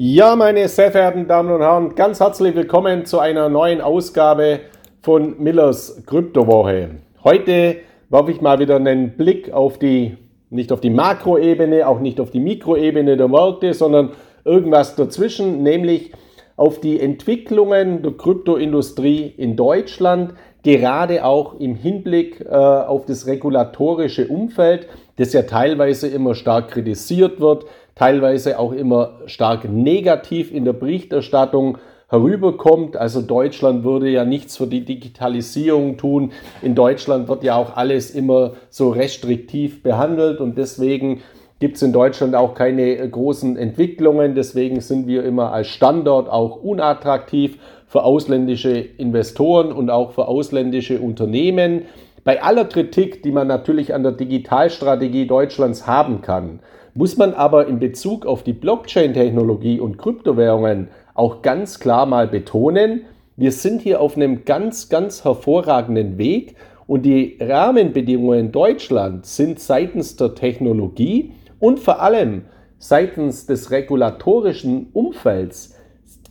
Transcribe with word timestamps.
Ja, 0.00 0.36
meine 0.36 0.68
sehr 0.68 0.92
verehrten 0.92 1.26
Damen 1.26 1.50
und 1.50 1.60
Herren, 1.60 1.96
ganz 1.96 2.20
herzlich 2.20 2.54
willkommen 2.54 3.04
zu 3.04 3.18
einer 3.18 3.48
neuen 3.48 3.80
Ausgabe 3.80 4.60
von 5.02 5.42
Millers 5.42 6.04
Kryptowoche. 6.06 6.90
Heute 7.24 7.78
werfe 8.08 8.30
ich 8.30 8.40
mal 8.40 8.60
wieder 8.60 8.76
einen 8.76 9.16
Blick 9.16 9.52
auf 9.52 9.76
die, 9.80 10.16
nicht 10.50 10.70
auf 10.70 10.80
die 10.80 10.90
Makroebene, 10.90 11.88
auch 11.88 11.98
nicht 11.98 12.20
auf 12.20 12.30
die 12.30 12.38
Mikroebene 12.38 13.16
der 13.16 13.26
Märkte, 13.26 13.74
sondern 13.74 14.12
irgendwas 14.44 14.94
dazwischen, 14.94 15.64
nämlich 15.64 16.12
auf 16.54 16.78
die 16.78 17.00
Entwicklungen 17.00 18.02
der 18.02 18.12
Kryptoindustrie 18.12 19.34
in 19.36 19.56
Deutschland, 19.56 20.34
gerade 20.62 21.24
auch 21.24 21.58
im 21.58 21.74
Hinblick 21.74 22.40
äh, 22.40 22.54
auf 22.54 23.04
das 23.04 23.26
regulatorische 23.26 24.28
Umfeld, 24.28 24.86
das 25.16 25.32
ja 25.32 25.42
teilweise 25.42 26.06
immer 26.06 26.36
stark 26.36 26.70
kritisiert 26.70 27.40
wird, 27.40 27.64
teilweise 27.98 28.58
auch 28.58 28.72
immer 28.72 29.18
stark 29.26 29.68
negativ 29.68 30.52
in 30.52 30.64
der 30.64 30.72
Berichterstattung 30.72 31.78
herüberkommt. 32.08 32.96
Also 32.96 33.20
Deutschland 33.20 33.84
würde 33.84 34.08
ja 34.08 34.24
nichts 34.24 34.56
für 34.56 34.66
die 34.66 34.84
Digitalisierung 34.84 35.96
tun. 35.96 36.32
In 36.62 36.74
Deutschland 36.74 37.28
wird 37.28 37.42
ja 37.42 37.56
auch 37.56 37.76
alles 37.76 38.10
immer 38.10 38.52
so 38.70 38.90
restriktiv 38.90 39.82
behandelt 39.82 40.40
und 40.40 40.56
deswegen 40.56 41.22
gibt 41.58 41.76
es 41.76 41.82
in 41.82 41.92
Deutschland 41.92 42.36
auch 42.36 42.54
keine 42.54 42.96
großen 43.10 43.56
Entwicklungen. 43.56 44.36
Deswegen 44.36 44.80
sind 44.80 45.08
wir 45.08 45.24
immer 45.24 45.52
als 45.52 45.66
Standort 45.66 46.30
auch 46.30 46.62
unattraktiv 46.62 47.58
für 47.88 48.04
ausländische 48.04 48.78
Investoren 48.78 49.72
und 49.72 49.90
auch 49.90 50.12
für 50.12 50.28
ausländische 50.28 51.00
Unternehmen. 51.00 51.82
Bei 52.22 52.42
aller 52.42 52.66
Kritik, 52.66 53.22
die 53.22 53.32
man 53.32 53.48
natürlich 53.48 53.92
an 53.92 54.02
der 54.04 54.12
Digitalstrategie 54.12 55.26
Deutschlands 55.26 55.86
haben 55.86 56.20
kann, 56.20 56.60
muss 56.94 57.16
man 57.16 57.34
aber 57.34 57.66
in 57.66 57.78
Bezug 57.78 58.26
auf 58.26 58.42
die 58.42 58.52
Blockchain-Technologie 58.52 59.80
und 59.80 59.98
Kryptowährungen 59.98 60.88
auch 61.14 61.42
ganz 61.42 61.80
klar 61.80 62.06
mal 62.06 62.28
betonen, 62.28 63.04
wir 63.36 63.52
sind 63.52 63.82
hier 63.82 64.00
auf 64.00 64.16
einem 64.16 64.44
ganz, 64.44 64.88
ganz 64.88 65.24
hervorragenden 65.24 66.18
Weg 66.18 66.56
und 66.88 67.02
die 67.02 67.38
Rahmenbedingungen 67.40 68.50
Deutschlands 68.50 69.36
sind 69.36 69.60
seitens 69.60 70.16
der 70.16 70.34
Technologie 70.34 71.34
und 71.60 71.78
vor 71.78 72.00
allem 72.00 72.46
seitens 72.78 73.46
des 73.46 73.70
regulatorischen 73.70 74.88
Umfelds 74.92 75.76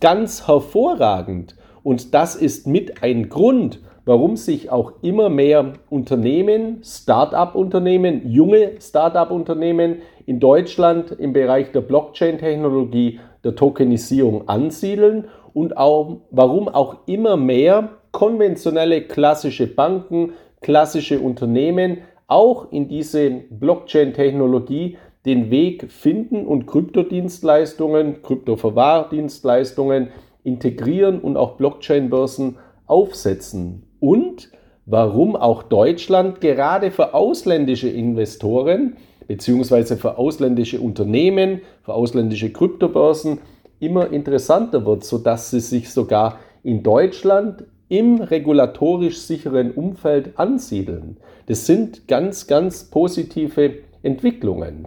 ganz 0.00 0.46
hervorragend. 0.46 1.56
Und 1.82 2.12
das 2.12 2.34
ist 2.34 2.66
mit 2.66 3.02
ein 3.02 3.28
Grund, 3.28 3.80
warum 4.04 4.36
sich 4.36 4.70
auch 4.70 4.92
immer 5.02 5.28
mehr 5.28 5.74
Unternehmen, 5.90 6.82
Start-up-Unternehmen, 6.82 8.28
junge 8.30 8.72
Start-up-Unternehmen 8.80 9.98
in 10.28 10.40
Deutschland 10.40 11.10
im 11.12 11.32
Bereich 11.32 11.72
der 11.72 11.80
Blockchain-Technologie, 11.80 13.18
der 13.44 13.54
Tokenisierung 13.54 14.46
ansiedeln 14.46 15.24
und 15.54 15.78
auch, 15.78 16.18
warum 16.30 16.68
auch 16.68 16.98
immer 17.06 17.38
mehr 17.38 17.88
konventionelle 18.12 19.00
klassische 19.00 19.66
Banken, 19.66 20.34
klassische 20.60 21.18
Unternehmen 21.20 22.02
auch 22.26 22.70
in 22.70 22.88
diese 22.88 23.30
Blockchain-Technologie 23.30 24.98
den 25.24 25.50
Weg 25.50 25.90
finden 25.90 26.46
und 26.46 26.66
Kryptodienstleistungen, 26.66 28.20
Kryptoverwahrdienstleistungen 28.22 30.08
integrieren 30.44 31.20
und 31.20 31.38
auch 31.38 31.56
Blockchain-Börsen 31.56 32.58
aufsetzen. 32.86 33.84
Und 33.98 34.50
warum 34.84 35.36
auch 35.36 35.62
Deutschland 35.62 36.42
gerade 36.42 36.90
für 36.90 37.14
ausländische 37.14 37.88
Investoren 37.88 38.98
bzw. 39.28 39.96
für 39.96 40.18
ausländische 40.18 40.80
Unternehmen, 40.80 41.60
für 41.82 41.94
ausländische 41.94 42.52
Kryptobörsen 42.52 43.38
immer 43.78 44.10
interessanter 44.12 44.84
wird, 44.84 45.04
sodass 45.04 45.50
sie 45.50 45.60
sich 45.60 45.90
sogar 45.90 46.40
in 46.64 46.82
Deutschland 46.82 47.64
im 47.88 48.20
regulatorisch 48.20 49.18
sicheren 49.18 49.70
Umfeld 49.70 50.38
ansiedeln. 50.38 51.16
Das 51.46 51.66
sind 51.66 52.08
ganz, 52.08 52.46
ganz 52.46 52.84
positive 52.84 53.74
Entwicklungen. 54.02 54.86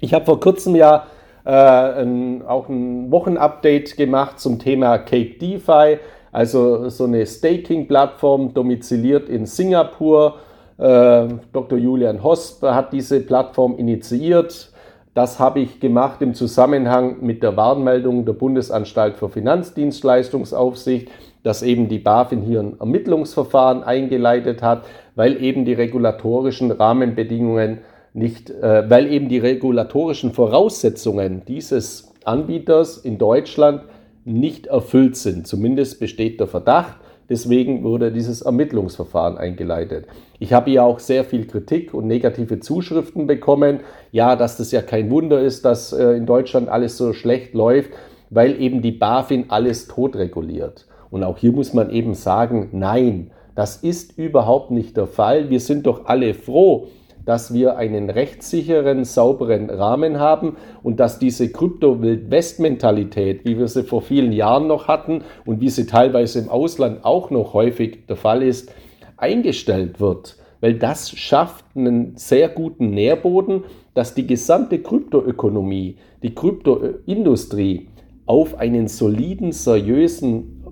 Ich 0.00 0.14
habe 0.14 0.24
vor 0.24 0.40
kurzem 0.40 0.74
ja 0.76 1.06
äh, 1.44 1.50
ein, 1.50 2.42
auch 2.46 2.68
ein 2.68 3.10
Wochenupdate 3.10 3.96
gemacht 3.96 4.38
zum 4.38 4.58
Thema 4.58 4.98
Cake 4.98 5.38
DeFi. 5.38 5.98
Also 6.32 6.88
so 6.88 7.04
eine 7.04 7.26
Staking-Plattform 7.26 8.54
domiziliert 8.54 9.28
in 9.28 9.46
Singapur. 9.46 10.36
Äh, 10.78 11.28
Dr. 11.52 11.78
Julian 11.78 12.22
Hosp 12.22 12.62
hat 12.62 12.92
diese 12.92 13.20
Plattform 13.20 13.76
initiiert. 13.76 14.70
Das 15.14 15.40
habe 15.40 15.58
ich 15.60 15.80
gemacht 15.80 16.22
im 16.22 16.34
Zusammenhang 16.34 17.16
mit 17.20 17.42
der 17.42 17.56
Warnmeldung 17.56 18.24
der 18.24 18.34
Bundesanstalt 18.34 19.16
für 19.16 19.28
Finanzdienstleistungsaufsicht, 19.28 21.08
dass 21.42 21.62
eben 21.62 21.88
die 21.88 21.98
BaFin 21.98 22.42
hier 22.42 22.60
ein 22.60 22.78
Ermittlungsverfahren 22.78 23.82
eingeleitet 23.82 24.62
hat, 24.62 24.84
weil 25.16 25.42
eben 25.42 25.64
die 25.64 25.72
regulatorischen 25.72 26.70
Rahmenbedingungen 26.70 27.78
nicht, 28.14 28.50
äh, 28.50 28.88
weil 28.88 29.10
eben 29.12 29.28
die 29.28 29.38
regulatorischen 29.38 30.32
Voraussetzungen 30.32 31.42
dieses 31.46 32.12
Anbieters 32.24 32.98
in 32.98 33.18
Deutschland 33.18 33.82
nicht 34.24 34.66
erfüllt 34.66 35.16
sind. 35.16 35.48
Zumindest 35.48 35.98
besteht 35.98 36.38
der 36.38 36.46
Verdacht. 36.46 36.96
Deswegen 37.28 37.84
wurde 37.84 38.10
dieses 38.10 38.42
Ermittlungsverfahren 38.42 39.36
eingeleitet. 39.36 40.06
Ich 40.38 40.52
habe 40.52 40.70
ja 40.70 40.82
auch 40.82 40.98
sehr 40.98 41.24
viel 41.24 41.46
Kritik 41.46 41.92
und 41.92 42.06
negative 42.06 42.60
Zuschriften 42.60 43.26
bekommen. 43.26 43.80
Ja, 44.12 44.34
dass 44.34 44.56
das 44.56 44.72
ja 44.72 44.80
kein 44.80 45.10
Wunder 45.10 45.40
ist, 45.40 45.64
dass 45.64 45.92
äh, 45.92 46.12
in 46.12 46.24
Deutschland 46.24 46.68
alles 46.68 46.96
so 46.96 47.12
schlecht 47.12 47.54
läuft, 47.54 47.90
weil 48.30 48.60
eben 48.60 48.80
die 48.80 48.92
BaFin 48.92 49.46
alles 49.48 49.88
totreguliert. 49.88 50.86
Und 51.10 51.22
auch 51.22 51.38
hier 51.38 51.52
muss 51.52 51.74
man 51.74 51.90
eben 51.90 52.14
sagen, 52.14 52.68
nein, 52.72 53.30
das 53.54 53.76
ist 53.76 54.16
überhaupt 54.16 54.70
nicht 54.70 54.96
der 54.96 55.06
Fall. 55.06 55.50
Wir 55.50 55.60
sind 55.60 55.86
doch 55.86 56.06
alle 56.06 56.32
froh, 56.32 56.86
dass 57.28 57.52
wir 57.52 57.76
einen 57.76 58.08
rechtssicheren, 58.08 59.04
sauberen 59.04 59.68
Rahmen 59.68 60.18
haben 60.18 60.56
und 60.82 60.98
dass 60.98 61.18
diese 61.18 61.52
Krypto-Wild-West-Mentalität, 61.52 63.44
wie 63.44 63.58
wir 63.58 63.68
sie 63.68 63.82
vor 63.82 64.00
vielen 64.00 64.32
Jahren 64.32 64.66
noch 64.66 64.88
hatten 64.88 65.20
und 65.44 65.60
wie 65.60 65.68
sie 65.68 65.84
teilweise 65.84 66.38
im 66.38 66.48
Ausland 66.48 67.04
auch 67.04 67.28
noch 67.28 67.52
häufig 67.52 68.06
der 68.06 68.16
Fall 68.16 68.42
ist, 68.42 68.72
eingestellt 69.18 70.00
wird. 70.00 70.38
Weil 70.62 70.78
das 70.78 71.10
schafft 71.10 71.66
einen 71.76 72.16
sehr 72.16 72.48
guten 72.48 72.92
Nährboden, 72.92 73.64
dass 73.92 74.14
die 74.14 74.26
gesamte 74.26 74.78
Kryptoökonomie, 74.78 75.98
die 76.22 76.34
Kryptoindustrie 76.34 77.88
auf 78.24 78.58
einen 78.58 78.88
soliden, 78.88 79.52
seriösen 79.52 80.64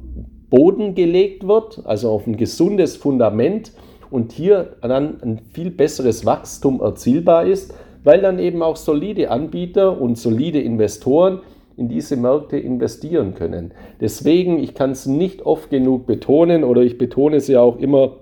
Boden 0.49 0.95
gelegt 0.95 1.47
wird, 1.47 1.83
also 1.85 2.09
auf 2.09 2.27
ein 2.27 2.39
gesundes 2.39 2.97
Fundament 2.97 3.73
und 4.11 4.33
hier 4.33 4.77
dann 4.83 5.21
ein 5.23 5.41
viel 5.53 5.71
besseres 5.71 6.25
Wachstum 6.25 6.81
erzielbar 6.81 7.47
ist, 7.47 7.75
weil 8.05 8.21
dann 8.21 8.39
eben 8.39 8.63
auch 8.63 8.77
solide 8.77 9.31
Anbieter 9.31 10.01
und 10.01 10.17
solide 10.17 10.61
Investoren 10.61 11.41
in 11.77 11.89
diese 11.89 12.17
Märkte 12.17 12.59
investieren 12.59 13.35
können. 13.35 13.73
Deswegen, 14.01 14.59
ich 14.59 14.75
kann 14.75 14.93
es 14.93 15.07
nicht 15.07 15.43
oft 15.43 15.71
genug 15.71 16.07
betonen 16.07 16.65
oder 16.65 16.83
ich 16.83 16.99
betone 16.99 17.37
es 17.37 17.49
ja 17.49 17.61
auch 17.61 17.79
immer 17.79 18.17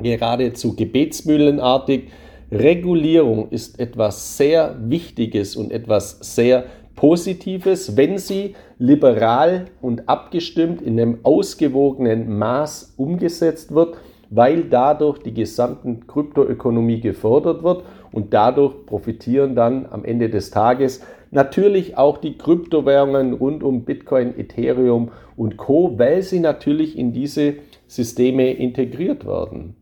geradezu 0.00 0.76
gebetsmühlenartig, 0.76 2.04
Regulierung 2.50 3.48
ist 3.48 3.80
etwas 3.80 4.36
sehr 4.36 4.76
Wichtiges 4.78 5.56
und 5.56 5.72
etwas 5.72 6.18
sehr 6.20 6.64
Positives, 6.94 7.96
wenn 7.96 8.18
sie 8.18 8.54
liberal 8.78 9.64
und 9.80 10.08
abgestimmt 10.10 10.82
in 10.82 11.00
einem 11.00 11.20
ausgewogenen 11.22 12.38
Maß 12.38 12.94
umgesetzt 12.98 13.74
wird 13.74 13.96
weil 14.34 14.64
dadurch 14.64 15.18
die 15.18 15.34
gesamte 15.34 15.98
Kryptoökonomie 16.06 17.00
gefördert 17.00 17.62
wird 17.62 17.84
und 18.12 18.32
dadurch 18.32 18.86
profitieren 18.86 19.54
dann 19.54 19.86
am 19.90 20.04
Ende 20.04 20.30
des 20.30 20.50
Tages 20.50 21.02
natürlich 21.30 21.98
auch 21.98 22.16
die 22.16 22.38
Kryptowährungen 22.38 23.34
rund 23.34 23.62
um 23.62 23.84
Bitcoin, 23.84 24.38
Ethereum 24.38 25.10
und 25.36 25.58
Co, 25.58 25.98
weil 25.98 26.22
sie 26.22 26.40
natürlich 26.40 26.96
in 26.96 27.12
diese 27.12 27.54
Systeme 27.86 28.52
integriert 28.52 29.26
werden. 29.26 29.76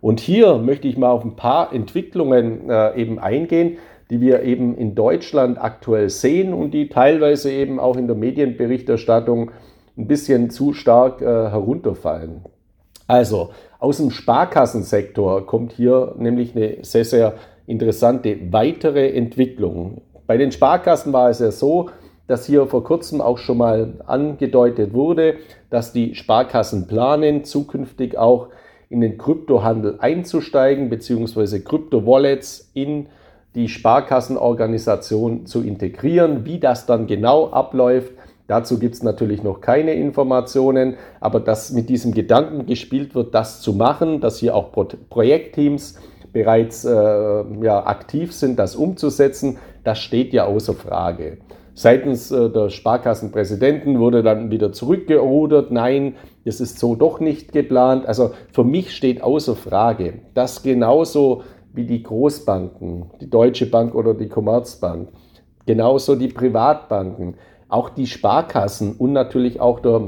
Und 0.00 0.20
hier 0.20 0.56
möchte 0.56 0.88
ich 0.88 0.96
mal 0.96 1.10
auf 1.10 1.24
ein 1.24 1.36
paar 1.36 1.74
Entwicklungen 1.74 2.70
äh, 2.70 2.98
eben 2.98 3.18
eingehen, 3.18 3.76
die 4.08 4.22
wir 4.22 4.42
eben 4.42 4.76
in 4.76 4.94
Deutschland 4.94 5.62
aktuell 5.62 6.08
sehen 6.08 6.54
und 6.54 6.72
die 6.72 6.88
teilweise 6.88 7.52
eben 7.52 7.78
auch 7.78 7.96
in 7.96 8.06
der 8.06 8.16
Medienberichterstattung 8.16 9.50
ein 9.98 10.06
bisschen 10.06 10.48
zu 10.48 10.72
stark 10.72 11.20
äh, 11.20 11.26
herunterfallen. 11.26 12.44
Also 13.10 13.50
aus 13.80 13.96
dem 13.96 14.12
Sparkassensektor 14.12 15.44
kommt 15.44 15.72
hier 15.72 16.14
nämlich 16.16 16.54
eine 16.54 16.76
sehr, 16.82 17.04
sehr 17.04 17.34
interessante 17.66 18.38
weitere 18.52 19.08
Entwicklung. 19.08 20.02
Bei 20.28 20.36
den 20.36 20.52
Sparkassen 20.52 21.12
war 21.12 21.28
es 21.28 21.40
ja 21.40 21.50
so, 21.50 21.90
dass 22.28 22.46
hier 22.46 22.68
vor 22.68 22.84
kurzem 22.84 23.20
auch 23.20 23.38
schon 23.38 23.58
mal 23.58 23.94
angedeutet 24.06 24.94
wurde, 24.94 25.38
dass 25.70 25.92
die 25.92 26.14
Sparkassen 26.14 26.86
planen, 26.86 27.42
zukünftig 27.42 28.16
auch 28.16 28.46
in 28.90 29.00
den 29.00 29.18
Kryptohandel 29.18 29.96
einzusteigen, 29.98 30.88
beziehungsweise 30.88 31.64
Kryptowallets 31.64 32.70
in 32.74 33.08
die 33.56 33.68
Sparkassenorganisation 33.68 35.46
zu 35.46 35.62
integrieren. 35.62 36.44
Wie 36.44 36.60
das 36.60 36.86
dann 36.86 37.08
genau 37.08 37.50
abläuft, 37.50 38.12
Dazu 38.50 38.80
gibt 38.80 38.96
es 38.96 39.04
natürlich 39.04 39.44
noch 39.44 39.60
keine 39.60 39.94
Informationen, 39.94 40.96
aber 41.20 41.38
dass 41.38 41.70
mit 41.70 41.88
diesem 41.88 42.12
Gedanken 42.12 42.66
gespielt 42.66 43.14
wird, 43.14 43.32
das 43.32 43.60
zu 43.60 43.74
machen, 43.74 44.20
dass 44.20 44.38
hier 44.38 44.56
auch 44.56 44.72
Pro 44.72 44.88
Projektteams 45.08 46.00
bereits 46.32 46.84
äh, 46.84 46.90
ja, 46.90 47.86
aktiv 47.86 48.32
sind, 48.32 48.58
das 48.58 48.74
umzusetzen, 48.74 49.58
das 49.84 50.00
steht 50.00 50.32
ja 50.32 50.46
außer 50.46 50.74
Frage. 50.74 51.38
Seitens 51.74 52.32
äh, 52.32 52.50
der 52.50 52.70
Sparkassenpräsidenten 52.70 54.00
wurde 54.00 54.24
dann 54.24 54.50
wieder 54.50 54.72
zurückgerudert. 54.72 55.70
Nein, 55.70 56.16
das 56.44 56.60
ist 56.60 56.80
so 56.80 56.96
doch 56.96 57.20
nicht 57.20 57.52
geplant. 57.52 58.04
Also 58.04 58.32
für 58.52 58.64
mich 58.64 58.96
steht 58.96 59.22
außer 59.22 59.54
Frage, 59.54 60.14
dass 60.34 60.64
genauso 60.64 61.44
wie 61.72 61.84
die 61.84 62.02
Großbanken, 62.02 63.12
die 63.20 63.30
Deutsche 63.30 63.66
Bank 63.66 63.94
oder 63.94 64.12
die 64.12 64.28
Commerzbank, 64.28 65.08
genauso 65.66 66.16
die 66.16 66.26
Privatbanken, 66.26 67.36
auch 67.70 67.90
die 67.90 68.06
Sparkassen 68.06 68.94
und 68.96 69.12
natürlich 69.12 69.60
auch 69.60 69.80
der, 69.80 70.02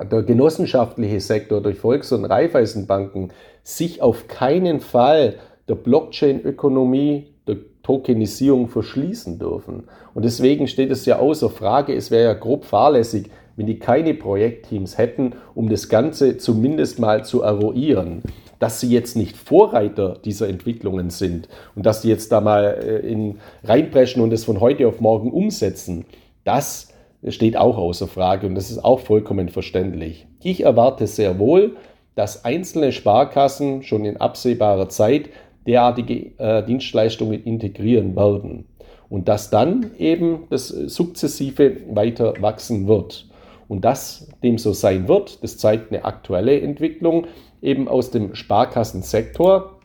der 0.00 0.22
genossenschaftliche 0.22 1.20
Sektor 1.20 1.60
durch 1.60 1.78
Volks- 1.78 2.12
und 2.12 2.24
Raiffeisenbanken 2.24 3.32
sich 3.62 4.02
auf 4.02 4.28
keinen 4.28 4.80
Fall 4.80 5.36
der 5.68 5.76
Blockchain-Ökonomie, 5.76 7.28
der 7.46 7.56
Tokenisierung 7.82 8.68
verschließen 8.68 9.38
dürfen. 9.38 9.84
Und 10.14 10.24
deswegen 10.24 10.66
steht 10.66 10.90
es 10.90 11.06
ja 11.06 11.18
außer 11.18 11.50
Frage, 11.50 11.94
es 11.94 12.10
wäre 12.10 12.24
ja 12.24 12.34
grob 12.34 12.64
fahrlässig, 12.64 13.30
wenn 13.56 13.66
die 13.66 13.78
keine 13.78 14.14
Projektteams 14.14 14.98
hätten, 14.98 15.34
um 15.54 15.68
das 15.68 15.88
Ganze 15.88 16.38
zumindest 16.38 16.98
mal 16.98 17.24
zu 17.24 17.42
eruieren. 17.42 18.22
Dass 18.58 18.80
sie 18.80 18.90
jetzt 18.90 19.16
nicht 19.16 19.36
Vorreiter 19.36 20.18
dieser 20.24 20.48
Entwicklungen 20.48 21.10
sind 21.10 21.48
und 21.74 21.84
dass 21.84 22.02
sie 22.02 22.08
jetzt 22.08 22.30
da 22.30 22.40
mal 22.40 22.78
äh, 22.80 22.98
in, 22.98 23.38
reinpreschen 23.64 24.22
und 24.22 24.32
es 24.32 24.44
von 24.44 24.60
heute 24.60 24.86
auf 24.86 25.00
morgen 25.00 25.32
umsetzen, 25.32 26.04
das 26.44 26.92
steht 27.28 27.56
auch 27.56 27.78
außer 27.78 28.08
Frage 28.08 28.46
und 28.46 28.54
das 28.54 28.70
ist 28.70 28.84
auch 28.84 29.00
vollkommen 29.00 29.48
verständlich. 29.48 30.26
Ich 30.42 30.64
erwarte 30.64 31.06
sehr 31.06 31.38
wohl, 31.38 31.76
dass 32.14 32.44
einzelne 32.44 32.92
Sparkassen 32.92 33.82
schon 33.82 34.04
in 34.04 34.16
absehbarer 34.16 34.88
Zeit 34.88 35.30
derartige 35.66 36.32
äh, 36.38 36.64
Dienstleistungen 36.64 37.42
integrieren 37.44 38.16
werden 38.16 38.66
und 39.08 39.28
dass 39.28 39.50
dann 39.50 39.92
eben 39.98 40.44
das 40.50 40.68
sukzessive 40.68 41.76
weiter 41.90 42.34
wachsen 42.40 42.88
wird. 42.88 43.28
Und 43.68 43.84
dass 43.84 44.28
dem 44.42 44.58
so 44.58 44.72
sein 44.72 45.08
wird, 45.08 45.42
das 45.42 45.56
zeigt 45.56 45.92
eine 45.92 46.04
aktuelle 46.04 46.60
Entwicklung 46.60 47.26
eben 47.62 47.88
aus 47.88 48.10
dem 48.10 48.34
Sparkassensektor, 48.34 49.78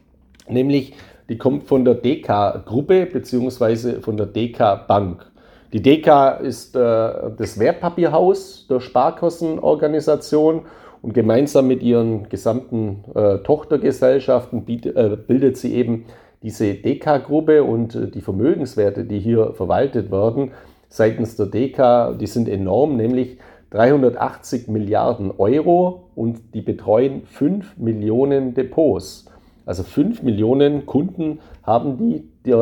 nämlich 0.50 0.94
die 1.30 1.38
kommt 1.38 1.66
von 1.66 1.86
der 1.86 1.96
DK-Gruppe 1.96 3.06
bzw. 3.06 4.02
von 4.02 4.18
der 4.18 4.28
DK-Bank. 4.28 5.32
Die 5.74 5.82
DK 5.82 6.40
ist 6.42 6.76
äh, 6.76 6.80
das 6.80 7.60
Wertpapierhaus 7.60 8.68
der 8.70 8.80
Sparkassenorganisation 8.80 10.62
und 11.02 11.14
gemeinsam 11.14 11.68
mit 11.68 11.84
ihren 11.84 12.30
gesamten 12.30 13.04
äh, 13.14 13.40
Tochtergesellschaften 13.40 14.64
bietet, 14.64 14.96
äh, 14.96 15.18
bildet 15.18 15.58
sie 15.58 15.74
eben 15.74 16.06
diese 16.42 16.74
DK-Gruppe 16.74 17.64
und 17.64 17.96
äh, 17.96 18.08
die 18.08 18.22
Vermögenswerte, 18.22 19.04
die 19.04 19.20
hier 19.20 19.54
verwaltet 19.54 20.10
werden, 20.12 20.52
seitens 20.90 21.36
der 21.36 21.48
DK, 21.48 22.18
die 22.18 22.28
sind 22.28 22.48
enorm, 22.48 22.96
nämlich 22.96 23.38
380 23.72 24.70
Milliarden 24.70 25.32
Euro 25.38 26.10
und 26.16 26.54
die 26.54 26.62
betreuen 26.62 27.24
5 27.26 27.78
Millionen 27.78 28.54
Depots. 28.54 29.26
Also 29.66 29.84
5 29.84 30.24
Millionen 30.24 30.86
Kunden 30.86 31.40
haben 31.64 31.98
die, 31.98 32.24
die, 32.48 32.56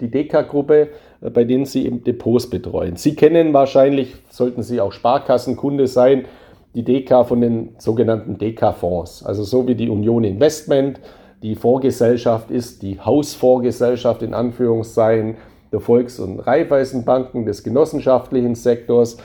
die 0.00 0.10
DK-Gruppe, 0.10 0.88
äh, 1.20 1.30
bei 1.30 1.44
denen 1.44 1.64
sie 1.64 1.86
eben 1.86 2.04
Depots 2.04 2.48
betreuen. 2.48 2.96
Sie 2.96 3.14
kennen 3.16 3.52
wahrscheinlich, 3.52 4.14
sollten 4.28 4.62
Sie 4.62 4.80
auch 4.80 4.92
Sparkassenkunde 4.92 5.86
sein, 5.86 6.26
die 6.74 6.84
DK 6.84 7.24
von 7.26 7.40
den 7.40 7.70
sogenannten 7.78 8.38
DK-Fonds. 8.38 9.24
Also 9.24 9.42
so 9.42 9.66
wie 9.66 9.74
die 9.74 9.88
Union 9.88 10.22
Investment 10.22 11.00
die 11.42 11.56
Vorgesellschaft 11.56 12.50
ist, 12.50 12.82
die 12.82 13.00
Hausvorgesellschaft 13.00 14.22
in 14.22 14.34
Anführungszeichen 14.34 15.36
der 15.72 15.80
Volks- 15.80 16.20
und 16.20 16.40
Raiffeisenbanken 16.40 17.46
des 17.46 17.64
genossenschaftlichen 17.64 18.54
Sektors, 18.54 19.16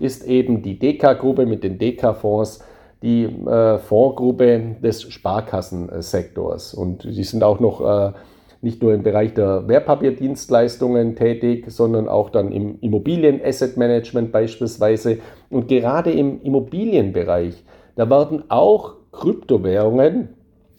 ist 0.00 0.24
eben 0.26 0.62
die 0.62 0.78
DK-Gruppe 0.78 1.46
mit 1.46 1.64
den 1.64 1.78
DK-Fonds 1.78 2.60
die 3.02 3.24
äh, 3.24 3.78
Fondsgruppe 3.78 4.76
des 4.82 5.02
Sparkassensektors. 5.02 6.74
Und 6.74 7.04
die 7.04 7.24
sind 7.24 7.42
auch 7.42 7.58
noch 7.58 7.80
äh, 7.80 8.12
nicht 8.62 8.80
nur 8.80 8.94
im 8.94 9.02
Bereich 9.02 9.34
der 9.34 9.68
Wertpapierdienstleistungen 9.68 11.16
tätig, 11.16 11.64
sondern 11.68 12.08
auch 12.08 12.30
dann 12.30 12.52
im 12.52 12.78
Immobilien-Asset 12.80 13.76
Management 13.76 14.30
beispielsweise. 14.30 15.18
Und 15.50 15.66
gerade 15.68 16.12
im 16.12 16.40
Immobilienbereich, 16.42 17.64
da 17.96 18.08
werden 18.08 18.44
auch 18.48 18.94
Kryptowährungen 19.10 20.28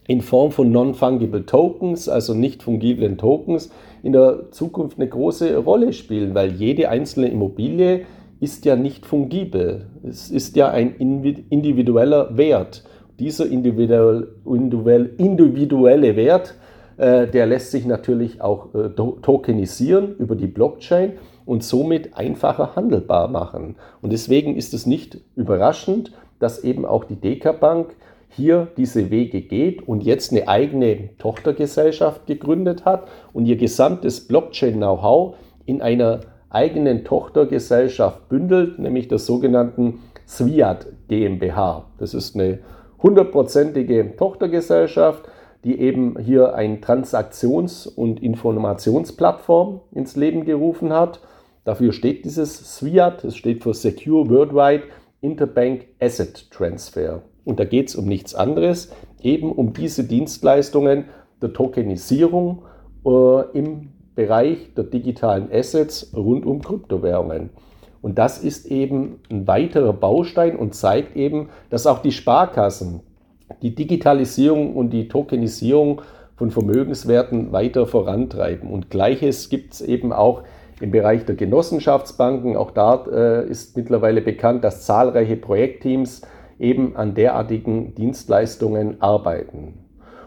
in 0.07 0.21
Form 0.21 0.51
von 0.51 0.71
Non-Fungible 0.71 1.45
Tokens, 1.45 2.07
also 2.09 2.33
nicht 2.33 2.63
fungiblen 2.63 3.17
Tokens, 3.17 3.69
in 4.01 4.13
der 4.13 4.51
Zukunft 4.51 4.97
eine 4.97 5.07
große 5.07 5.57
Rolle 5.57 5.91
spielen, 5.93 6.33
weil 6.35 6.51
jede 6.51 6.89
einzelne 6.89 7.27
Immobilie 7.27 8.05
ist 8.39 8.65
ja 8.65 8.75
nicht 8.75 9.05
fungibel. 9.05 9.87
Es 10.03 10.31
ist 10.31 10.55
ja 10.55 10.69
ein 10.69 10.95
individueller 11.49 12.37
Wert. 12.37 12.83
Dieser 13.19 13.45
individuelle 13.47 14.27
Wert 16.15 16.55
der 16.97 17.45
lässt 17.45 17.71
sich 17.71 17.85
natürlich 17.85 18.41
auch 18.41 18.73
äh, 18.75 18.89
tokenisieren 18.89 20.15
über 20.17 20.35
die 20.35 20.47
Blockchain 20.47 21.13
und 21.45 21.63
somit 21.63 22.15
einfacher 22.17 22.75
handelbar 22.75 23.27
machen. 23.27 23.75
Und 24.01 24.13
deswegen 24.13 24.55
ist 24.55 24.73
es 24.73 24.85
nicht 24.85 25.19
überraschend, 25.35 26.11
dass 26.39 26.63
eben 26.63 26.85
auch 26.85 27.03
die 27.03 27.15
DK 27.15 27.59
Bank 27.59 27.95
hier 28.29 28.67
diese 28.77 29.11
Wege 29.11 29.41
geht 29.41 29.87
und 29.87 30.03
jetzt 30.03 30.31
eine 30.31 30.47
eigene 30.47 31.15
Tochtergesellschaft 31.17 32.25
gegründet 32.25 32.85
hat 32.85 33.07
und 33.31 33.45
ihr 33.45 33.57
gesamtes 33.57 34.27
Blockchain-Know-how 34.27 35.35
in 35.65 35.81
einer 35.81 36.21
eigenen 36.49 37.03
Tochtergesellschaft 37.03 38.29
bündelt, 38.29 38.79
nämlich 38.79 39.07
der 39.07 39.19
sogenannten 39.19 39.99
Sviat 40.27 40.87
GmbH. 41.09 41.85
Das 41.97 42.13
ist 42.13 42.35
eine 42.35 42.59
hundertprozentige 43.01 44.15
Tochtergesellschaft, 44.15 45.23
die 45.63 45.79
eben 45.79 46.17
hier 46.19 46.55
eine 46.55 46.77
Transaktions- 46.77 47.87
und 47.87 48.21
Informationsplattform 48.21 49.81
ins 49.91 50.15
Leben 50.15 50.45
gerufen 50.45 50.91
hat. 50.91 51.21
Dafür 51.63 51.93
steht 51.93 52.25
dieses 52.25 52.77
SWIAT, 52.77 53.23
es 53.23 53.37
steht 53.37 53.63
für 53.63 53.73
Secure 53.73 54.29
Worldwide 54.29 54.83
Interbank 55.21 55.85
Asset 56.01 56.51
Transfer. 56.51 57.21
Und 57.45 57.59
da 57.59 57.65
geht 57.65 57.89
es 57.89 57.95
um 57.95 58.05
nichts 58.05 58.35
anderes, 58.35 58.91
eben 59.21 59.51
um 59.51 59.73
diese 59.73 60.03
Dienstleistungen 60.03 61.05
der 61.41 61.53
Tokenisierung 61.53 62.63
äh, 63.05 63.57
im 63.57 63.89
Bereich 64.15 64.73
der 64.75 64.83
digitalen 64.83 65.51
Assets 65.51 66.11
rund 66.15 66.45
um 66.45 66.61
Kryptowährungen. 66.61 67.49
Und 68.01 68.19
das 68.19 68.37
ist 68.37 68.65
eben 68.65 69.21
ein 69.31 69.47
weiterer 69.47 69.93
Baustein 69.93 70.57
und 70.57 70.75
zeigt 70.75 71.15
eben, 71.15 71.49
dass 71.69 71.87
auch 71.87 71.99
die 71.99 72.11
Sparkassen 72.11 72.99
die 73.63 73.73
Digitalisierung 73.73 74.75
und 74.75 74.91
die 74.91 75.07
Tokenisierung 75.07 76.01
von 76.35 76.51
Vermögenswerten 76.51 77.51
weiter 77.51 77.87
vorantreiben. 77.87 78.69
Und 78.69 78.89
gleiches 78.89 79.49
gibt 79.49 79.73
es 79.73 79.81
eben 79.81 80.11
auch 80.11 80.43
im 80.81 80.91
Bereich 80.91 81.25
der 81.25 81.35
Genossenschaftsbanken. 81.35 82.57
Auch 82.57 82.71
da 82.71 83.05
äh, 83.09 83.49
ist 83.49 83.77
mittlerweile 83.77 84.21
bekannt, 84.21 84.63
dass 84.65 84.85
zahlreiche 84.85 85.37
Projektteams 85.37 86.23
eben 86.59 86.97
an 86.97 87.15
derartigen 87.15 87.95
Dienstleistungen 87.95 89.01
arbeiten. 89.01 89.85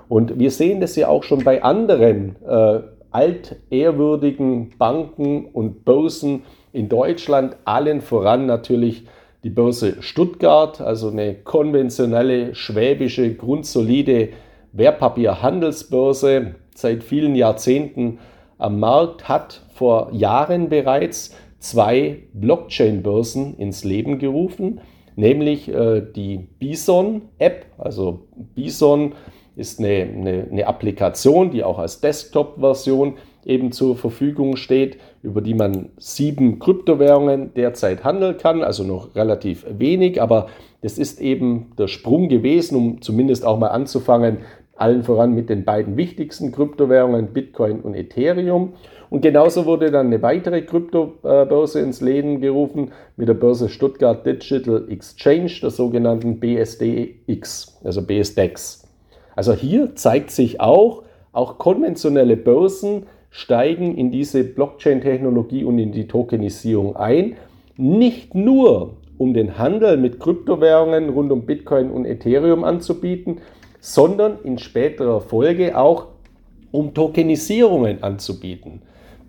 Und 0.09 0.39
wir 0.39 0.51
sehen 0.51 0.81
das 0.81 0.97
ja 0.97 1.09
auch 1.09 1.23
schon 1.23 1.45
bei 1.45 1.63
anderen 1.63 2.37
äh, 2.47 2.81
altehrwürdigen 3.11 4.71
Banken 4.79 5.47
und 5.47 5.85
Börsen 5.85 6.43
in 6.73 6.89
Deutschland, 6.89 7.57
allen 7.65 8.01
voran 8.01 8.47
natürlich 8.47 9.07
die 9.45 9.51
Börse 9.51 9.97
Stuttgart, 10.01 10.81
also 10.81 11.09
eine 11.09 11.35
konventionelle 11.35 12.55
schwäbische, 12.55 13.35
grundsolide 13.35 14.31
Wertpapierhandelsbörse 14.73 16.55
seit 16.75 17.05
vielen 17.05 17.35
Jahrzehnten 17.35 18.19
am 18.59 18.81
Markt, 18.81 19.29
hat 19.29 19.63
vor 19.75 20.11
Jahren 20.13 20.69
bereits 20.69 21.35
zwei 21.59 22.23
Blockchain-Börsen 22.35 23.57
ins 23.57 23.85
Leben 23.85 24.19
gerufen, 24.19 24.81
nämlich 25.17 25.69
äh, 25.69 26.01
die 26.01 26.39
Bison-App. 26.59 27.67
Also 27.79 28.27
Bison 28.55 29.15
ist 29.57 29.79
eine, 29.79 30.03
eine, 30.03 30.47
eine 30.51 30.67
Applikation, 30.67 31.51
die 31.51 31.65
auch 31.65 31.79
als 31.79 32.01
Desktop-Version 32.01 33.15
eben 33.45 33.73
zur 33.73 33.97
Verfügung 33.97 34.57
steht, 34.57 34.99
über 35.27 35.41
die 35.41 35.55
man 35.55 35.91
sieben 35.99 36.61
Kryptowährungen 36.61 37.53
derzeit 37.55 38.05
handeln 38.05 38.39
kann, 38.39 38.63
also 38.63 38.85
noch 38.85 39.15
relativ 39.17 39.67
wenig, 39.69 40.23
aber 40.23 40.47
das 40.83 40.99
ist 40.99 41.21
eben 41.21 41.73
der 41.77 41.89
Sprung 41.89 42.29
gewesen, 42.29 42.77
um 42.77 43.03
zumindest 43.03 43.45
auch 43.45 43.59
mal 43.59 43.69
anzufangen, 43.69 44.39
allen 44.77 45.03
voran 45.03 45.35
mit 45.35 45.51
den 45.51 45.65
beiden 45.65 45.97
wichtigsten 45.97 46.53
Kryptowährungen 46.53 47.29
Bitcoin 47.29 47.81
und 47.81 47.95
Ethereum. 47.95 48.75
Und 49.09 49.23
genauso 49.23 49.67
wurde 49.67 49.91
dann 49.91 50.07
eine 50.07 50.23
weitere 50.23 50.63
Kryptobörse 50.63 51.81
ins 51.81 52.01
Leben 52.01 52.41
gerufen 52.41 52.93
mit 53.17 53.29
der 53.29 53.35
Börse 53.35 53.69
Stuttgart 53.69 54.25
Digital 54.25 54.87
Exchange, 54.89 55.53
der 55.63 55.71
sogenannten 55.71 56.39
BSDX, 56.39 57.81
also 57.83 58.03
BSDEX. 58.03 58.87
Also 59.35 59.55
hier 59.55 59.95
zeigt 59.97 60.31
sich 60.31 60.61
auch, 60.61 61.03
auch 61.33 61.59
konventionelle 61.59 62.37
Börsen 62.37 63.07
steigen 63.37 63.99
in 63.99 64.11
diese 64.11 64.45
Blockchain-Technologie 64.45 65.65
und 65.65 65.79
in 65.79 65.93
die 65.93 66.09
Tokenisierung 66.09 66.97
ein. 66.97 67.37
Nicht 67.77 68.35
nur, 68.35 68.95
um 69.19 69.35
den 69.35 69.59
Handel 69.59 69.99
mit 69.99 70.19
Kryptowährungen 70.19 71.11
rund 71.11 71.31
um 71.31 71.45
Bitcoin 71.45 71.91
und 71.91 72.07
Ethereum 72.07 72.65
anzubieten, 72.65 73.43
sondern 73.79 74.39
in 74.43 74.57
späterer 74.57 75.21
Folge 75.21 75.77
auch, 75.77 76.07
um 76.73 76.95
Tokenisierungen 76.95 78.03
anzubieten. 78.03 78.81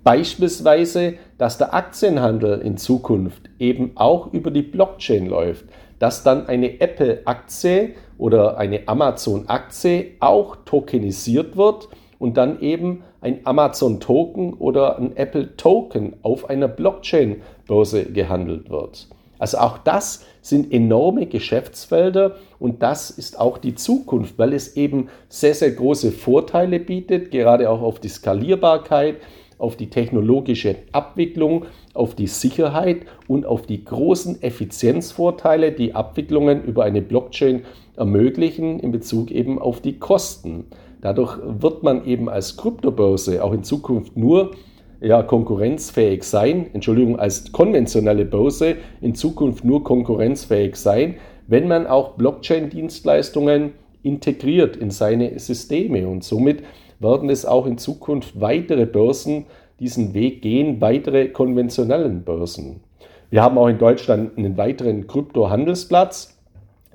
Beispielsweise, 0.06 1.16
dass 1.38 1.58
der 1.58 1.74
Aktienhandel 1.74 2.62
in 2.62 2.78
Zukunft 2.78 3.50
eben 3.60 3.92
auch 3.96 4.32
über 4.32 4.52
die 4.52 4.62
Blockchain 4.62 5.28
läuft, 5.28 5.66
dass 6.00 6.24
dann 6.24 6.48
eine 6.48 6.80
Apple-Aktie 6.80 7.90
oder 8.18 8.58
eine 8.58 8.88
Amazon-Aktie 8.88 10.12
auch 10.22 10.56
tokenisiert 10.64 11.58
wird 11.58 11.90
und 12.20 12.38
dann 12.38 12.62
eben 12.62 13.04
ein 13.22 13.40
Amazon-Token 13.46 14.54
oder 14.54 14.98
ein 14.98 15.16
Apple-Token 15.16 16.18
auf 16.22 16.50
einer 16.50 16.68
Blockchain-Börse 16.68 18.06
gehandelt 18.06 18.70
wird. 18.70 19.08
Also 19.40 19.60
auch 19.60 19.78
das 19.78 20.26
sind 20.42 20.74
enorme 20.74 21.28
Geschäftsfelder 21.28 22.36
und 22.60 22.82
das 22.82 23.12
ist 23.12 23.40
auch 23.40 23.58
die 23.58 23.76
Zukunft, 23.76 24.38
weil 24.38 24.54
es 24.54 24.76
eben 24.76 25.10
sehr, 25.30 25.54
sehr 25.54 25.72
große 25.72 26.12
Vorteile 26.12 26.80
bietet, 26.80 27.32
gerade 27.32 27.70
auch 27.70 27.82
auf 27.82 28.00
die 28.00 28.10
Skalierbarkeit, 28.10 29.18
auf 29.60 29.76
die 29.76 29.90
technologische 29.90 30.76
Abwicklung, 30.92 31.66
auf 31.94 32.16
die 32.16 32.28
Sicherheit 32.28 33.02
und 33.28 33.46
auf 33.46 33.64
die 33.64 33.84
großen 33.84 34.42
Effizienzvorteile, 34.42 35.72
die 35.72 35.96
Abwicklungen 35.96 36.64
über 36.64 36.84
eine 36.84 37.02
Blockchain 37.02 37.64
ermöglichen 37.96 38.80
in 38.80 38.92
Bezug 38.92 39.32
eben 39.32 39.60
auf 39.60 39.82
die 39.82 39.98
Kosten. 39.98 40.66
Dadurch 41.02 41.38
wird 41.44 41.84
man 41.84 42.06
eben 42.06 42.30
als 42.30 42.58
Kryptobörse 42.58 43.44
auch 43.44 43.54
in 43.54 43.64
Zukunft 43.64 44.18
nur 44.18 44.52
ja, 45.00 45.22
konkurrenzfähig 45.22 46.24
sein, 46.24 46.68
Entschuldigung, 46.74 47.20
als 47.20 47.52
konventionelle 47.52 48.26
Börse 48.26 48.78
in 49.02 49.14
Zukunft 49.14 49.64
nur 49.64 49.84
konkurrenzfähig 49.84 50.76
sein, 50.76 51.16
wenn 51.48 51.68
man 51.68 51.86
auch 51.88 52.16
Blockchain-Dienstleistungen 52.16 53.74
integriert 54.04 54.76
in 54.76 54.90
seine 54.90 55.38
Systeme. 55.40 56.08
Und 56.08 56.24
somit 56.24 56.64
werden 57.00 57.30
es 57.30 57.46
auch 57.46 57.66
in 57.68 57.78
Zukunft 57.78 58.40
weitere 58.40 58.86
Börsen 58.86 59.46
diesen 59.80 60.14
Weg 60.14 60.42
gehen, 60.42 60.82
weitere 60.82 61.28
konventionellen 61.28 62.24
Börsen. 62.24 62.82
Wir 63.30 63.44
haben 63.44 63.58
auch 63.58 63.68
in 63.68 63.78
Deutschland 63.78 64.38
einen 64.38 64.58
weiteren 64.58 65.06
Krypto-Handelsplatz, 65.06 66.38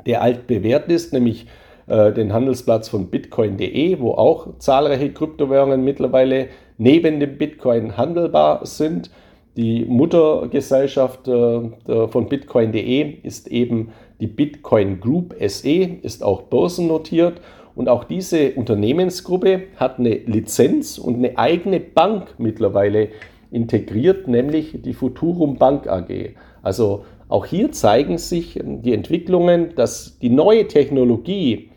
der 0.06 0.22
altbewährt 0.22 0.90
ist, 0.90 1.12
nämlich 1.12 1.46
äh, 1.86 2.12
den 2.12 2.32
Handelsplatz 2.32 2.88
von 2.88 3.08
bitcoin.de, 3.08 4.00
wo 4.00 4.12
auch 4.12 4.58
zahlreiche 4.58 5.12
Kryptowährungen 5.12 5.84
mittlerweile 5.84 6.48
neben 6.78 7.20
dem 7.20 7.38
Bitcoin 7.38 7.96
handelbar 7.96 8.64
sind. 8.66 9.10
Die 9.56 9.84
Muttergesellschaft 9.84 11.28
äh, 11.28 12.08
von 12.08 12.28
bitcoin.de 12.28 13.16
ist 13.22 13.48
eben 13.48 13.92
die 14.20 14.26
Bitcoin 14.26 15.00
Group 15.00 15.34
SE, 15.46 15.98
ist 16.02 16.22
auch 16.22 16.42
börsennotiert 16.42 17.40
und 17.74 17.88
auch 17.88 18.04
diese 18.04 18.52
Unternehmensgruppe 18.52 19.62
hat 19.76 19.98
eine 19.98 20.14
Lizenz 20.14 20.98
und 20.98 21.16
eine 21.16 21.38
eigene 21.38 21.80
Bank 21.80 22.34
mittlerweile 22.38 23.08
integriert, 23.50 24.28
nämlich 24.28 24.82
die 24.82 24.94
Futurum 24.94 25.56
Bank 25.56 25.86
AG. 25.86 26.34
Also 26.62 27.04
auch 27.28 27.46
hier 27.46 27.72
zeigen 27.72 28.18
sich 28.18 28.60
die 28.62 28.92
Entwicklungen, 28.92 29.74
dass 29.74 30.18
die 30.18 30.30
neue 30.30 30.68
Technologie 30.68 31.70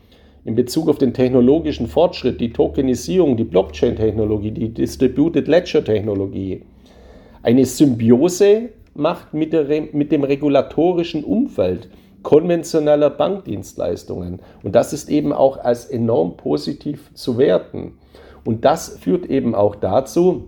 in 0.46 0.54
Bezug 0.54 0.88
auf 0.88 0.98
den 0.98 1.12
technologischen 1.12 1.88
Fortschritt, 1.88 2.40
die 2.40 2.52
Tokenisierung, 2.52 3.36
die 3.36 3.44
Blockchain-Technologie, 3.44 4.52
die 4.52 4.68
Distributed 4.68 5.48
Ledger-Technologie, 5.48 6.62
eine 7.42 7.66
Symbiose 7.66 8.70
macht 8.94 9.34
mit, 9.34 9.52
der, 9.52 9.66
mit 9.92 10.12
dem 10.12 10.22
regulatorischen 10.22 11.24
Umfeld 11.24 11.88
konventioneller 12.22 13.10
Bankdienstleistungen. 13.10 14.40
Und 14.62 14.76
das 14.76 14.92
ist 14.92 15.10
eben 15.10 15.32
auch 15.32 15.58
als 15.58 15.84
enorm 15.84 16.36
positiv 16.36 17.12
zu 17.14 17.38
werten. 17.38 17.98
Und 18.44 18.64
das 18.64 18.98
führt 19.00 19.26
eben 19.26 19.56
auch 19.56 19.74
dazu, 19.74 20.44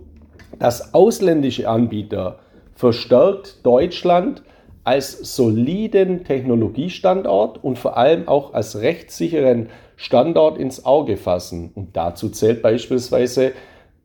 dass 0.59 0.93
ausländische 0.93 1.67
Anbieter 1.67 2.39
verstärkt 2.73 3.65
Deutschland 3.65 4.43
als 4.85 5.35
soliden 5.35 6.23
Technologiestandort 6.23 7.61
und 7.61 7.77
vor 7.77 7.97
allem 7.97 8.29
auch 8.29 8.53
als 8.53 8.79
rechtssicheren 8.79 9.67
Standort 9.99 10.57
ins 10.57 10.85
Auge 10.85 11.17
fassen. 11.17 11.71
Und 11.75 11.97
dazu 11.97 12.29
zählt 12.29 12.61
beispielsweise 12.61 13.51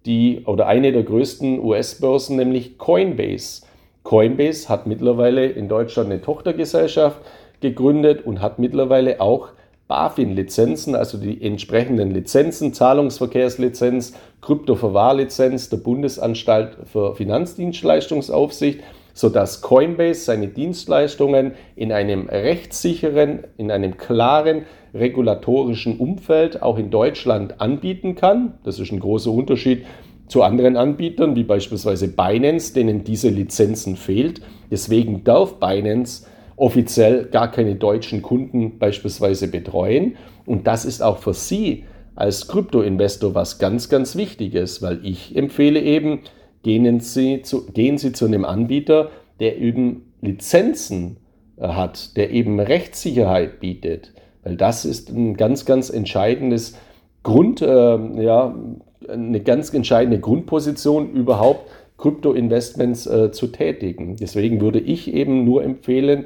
die 0.06 0.42
oder 0.44 0.66
eine 0.66 0.90
der 0.90 1.04
größten 1.04 1.60
US-Börsen, 1.60 2.36
nämlich 2.36 2.78
Coinbase. 2.78 3.62
Coinbase 4.02 4.68
hat 4.68 4.88
mittlerweile 4.88 5.46
in 5.46 5.68
Deutschland 5.68 6.10
eine 6.10 6.20
Tochtergesellschaft 6.20 7.20
gegründet 7.60 8.26
und 8.26 8.42
hat 8.42 8.58
mittlerweile 8.58 9.20
auch 9.20 9.50
BaFin-Lizenzen, 9.86 10.96
also 10.96 11.16
die 11.16 11.40
entsprechenden 11.40 12.10
Lizenzen, 12.10 12.74
Zahlungsverkehrslizenz, 12.74 14.14
Kryptoverwahrlizenz 14.40 15.68
der 15.68 15.76
Bundesanstalt 15.76 16.76
für 16.92 17.14
Finanzdienstleistungsaufsicht 17.14 18.80
sodass 19.14 19.62
Coinbase 19.62 20.20
seine 20.20 20.48
Dienstleistungen 20.48 21.52
in 21.76 21.92
einem 21.92 22.28
rechtssicheren, 22.28 23.44
in 23.56 23.70
einem 23.70 23.96
klaren 23.96 24.66
regulatorischen 24.92 25.98
Umfeld 25.98 26.62
auch 26.62 26.76
in 26.76 26.90
Deutschland 26.90 27.60
anbieten 27.60 28.16
kann. 28.16 28.54
Das 28.64 28.78
ist 28.78 28.92
ein 28.92 29.00
großer 29.00 29.30
Unterschied 29.30 29.86
zu 30.28 30.42
anderen 30.42 30.76
Anbietern, 30.76 31.36
wie 31.36 31.44
beispielsweise 31.44 32.08
Binance, 32.08 32.74
denen 32.74 33.04
diese 33.04 33.28
Lizenzen 33.28 33.96
fehlt. 33.96 34.40
Deswegen 34.70 35.24
darf 35.24 35.54
Binance 35.60 36.26
offiziell 36.56 37.26
gar 37.26 37.50
keine 37.50 37.74
deutschen 37.76 38.22
Kunden 38.22 38.78
beispielsweise 38.78 39.48
betreuen. 39.48 40.16
Und 40.46 40.66
das 40.66 40.84
ist 40.84 41.02
auch 41.02 41.18
für 41.18 41.34
Sie 41.34 41.84
als 42.16 42.46
Kryptoinvestor 42.48 43.34
was 43.34 43.58
ganz, 43.58 43.88
ganz 43.88 44.16
Wichtiges, 44.16 44.82
weil 44.82 45.00
ich 45.04 45.36
empfehle 45.36 45.80
eben, 45.80 46.20
gehen 46.64 46.98
Sie 46.98 47.42
zu, 47.42 47.66
gehen 47.66 47.98
Sie 47.98 48.12
zu 48.12 48.24
einem 48.24 48.44
Anbieter, 48.44 49.10
der 49.38 49.58
eben 49.58 50.12
Lizenzen 50.20 51.18
äh, 51.56 51.68
hat, 51.68 52.16
der 52.16 52.30
eben 52.30 52.58
Rechtssicherheit 52.58 53.60
bietet. 53.60 54.12
Weil 54.42 54.56
das 54.56 54.84
ist 54.84 55.10
ein 55.10 55.36
ganz, 55.36 55.64
ganz 55.64 55.90
entscheidendes 55.90 56.76
Grund, 57.22 57.62
äh, 57.62 57.66
ja, 57.66 58.54
eine 59.08 59.40
ganz 59.40 59.72
entscheidende 59.72 60.18
Grundposition 60.18 61.12
überhaupt, 61.12 61.70
Krypto-Investments 61.98 63.06
äh, 63.06 63.30
zu 63.30 63.48
tätigen. 63.48 64.16
Deswegen 64.16 64.60
würde 64.60 64.80
ich 64.80 65.12
eben 65.14 65.44
nur 65.44 65.62
empfehlen, 65.62 66.24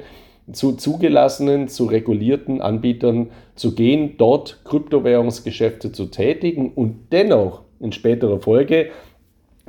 zu 0.51 0.73
zugelassenen, 0.73 1.67
zu 1.67 1.85
regulierten 1.85 2.61
Anbietern 2.61 3.29
zu 3.55 3.75
gehen, 3.75 4.15
dort 4.17 4.61
Kryptowährungsgeschäfte 4.65 5.91
zu 5.91 6.07
tätigen 6.07 6.71
und 6.73 7.11
dennoch 7.11 7.61
in 7.79 7.91
späterer 7.91 8.39
Folge 8.39 8.89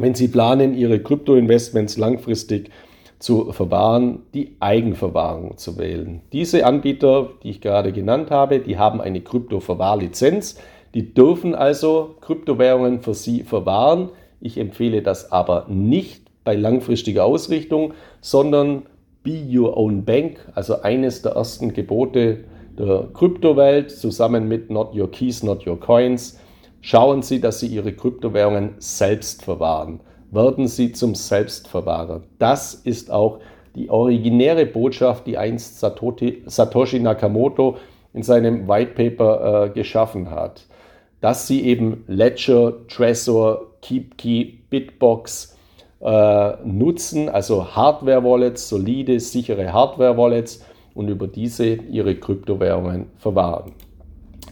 wenn 0.02 0.14
Sie 0.14 0.28
planen, 0.28 0.74
Ihre 0.74 1.00
Kryptoinvestments 1.00 1.96
langfristig 1.96 2.70
zu 3.18 3.52
verwahren, 3.52 4.22
die 4.34 4.56
Eigenverwahrung 4.60 5.58
zu 5.58 5.78
wählen. 5.78 6.22
Diese 6.32 6.64
Anbieter, 6.64 7.28
die 7.42 7.50
ich 7.50 7.60
gerade 7.60 7.92
genannt 7.92 8.30
habe, 8.30 8.60
die 8.60 8.78
haben 8.78 9.00
eine 9.00 9.20
Kryptoverwahrlizenz. 9.20 10.58
Die 10.94 11.14
dürfen 11.14 11.54
also 11.54 12.16
Kryptowährungen 12.22 13.00
für 13.00 13.14
Sie 13.14 13.44
verwahren. 13.44 14.08
Ich 14.40 14.56
empfehle 14.56 15.02
das 15.02 15.30
aber 15.30 15.66
nicht 15.68 16.22
bei 16.44 16.56
langfristiger 16.56 17.24
Ausrichtung, 17.26 17.92
sondern 18.22 18.84
Be 19.22 19.38
Your 19.52 19.76
Own 19.76 20.04
Bank, 20.06 20.38
also 20.54 20.80
eines 20.80 21.20
der 21.20 21.32
ersten 21.32 21.74
Gebote 21.74 22.44
der 22.78 23.08
Kryptowelt, 23.12 23.90
zusammen 23.90 24.48
mit 24.48 24.70
Not 24.70 24.94
Your 24.94 25.10
Keys, 25.10 25.42
Not 25.42 25.66
Your 25.66 25.78
Coins 25.78 26.40
Schauen 26.80 27.22
Sie, 27.22 27.40
dass 27.40 27.60
Sie 27.60 27.66
Ihre 27.66 27.92
Kryptowährungen 27.92 28.74
selbst 28.78 29.44
verwahren. 29.44 30.00
Werden 30.30 30.68
Sie 30.68 30.92
zum 30.92 31.14
Selbstverwahrer. 31.14 32.22
Das 32.38 32.74
ist 32.74 33.10
auch 33.10 33.40
die 33.74 33.90
originäre 33.90 34.66
Botschaft, 34.66 35.26
die 35.26 35.36
einst 35.36 35.78
Satoshi 35.80 37.00
Nakamoto 37.00 37.76
in 38.12 38.22
seinem 38.22 38.68
White 38.68 38.92
Paper 38.94 39.66
äh, 39.66 39.70
geschaffen 39.70 40.30
hat. 40.30 40.64
Dass 41.20 41.46
Sie 41.46 41.64
eben 41.64 42.04
Ledger, 42.06 42.86
Trezor, 42.88 43.66
KeepKey, 43.82 44.58
Bitbox 44.70 45.56
äh, 46.00 46.52
nutzen, 46.64 47.28
also 47.28 47.76
Hardware-Wallets, 47.76 48.68
solide, 48.68 49.20
sichere 49.20 49.72
Hardware-Wallets 49.72 50.64
und 50.94 51.08
über 51.08 51.28
diese 51.28 51.66
Ihre 51.66 52.14
Kryptowährungen 52.16 53.06
verwahren. 53.18 53.72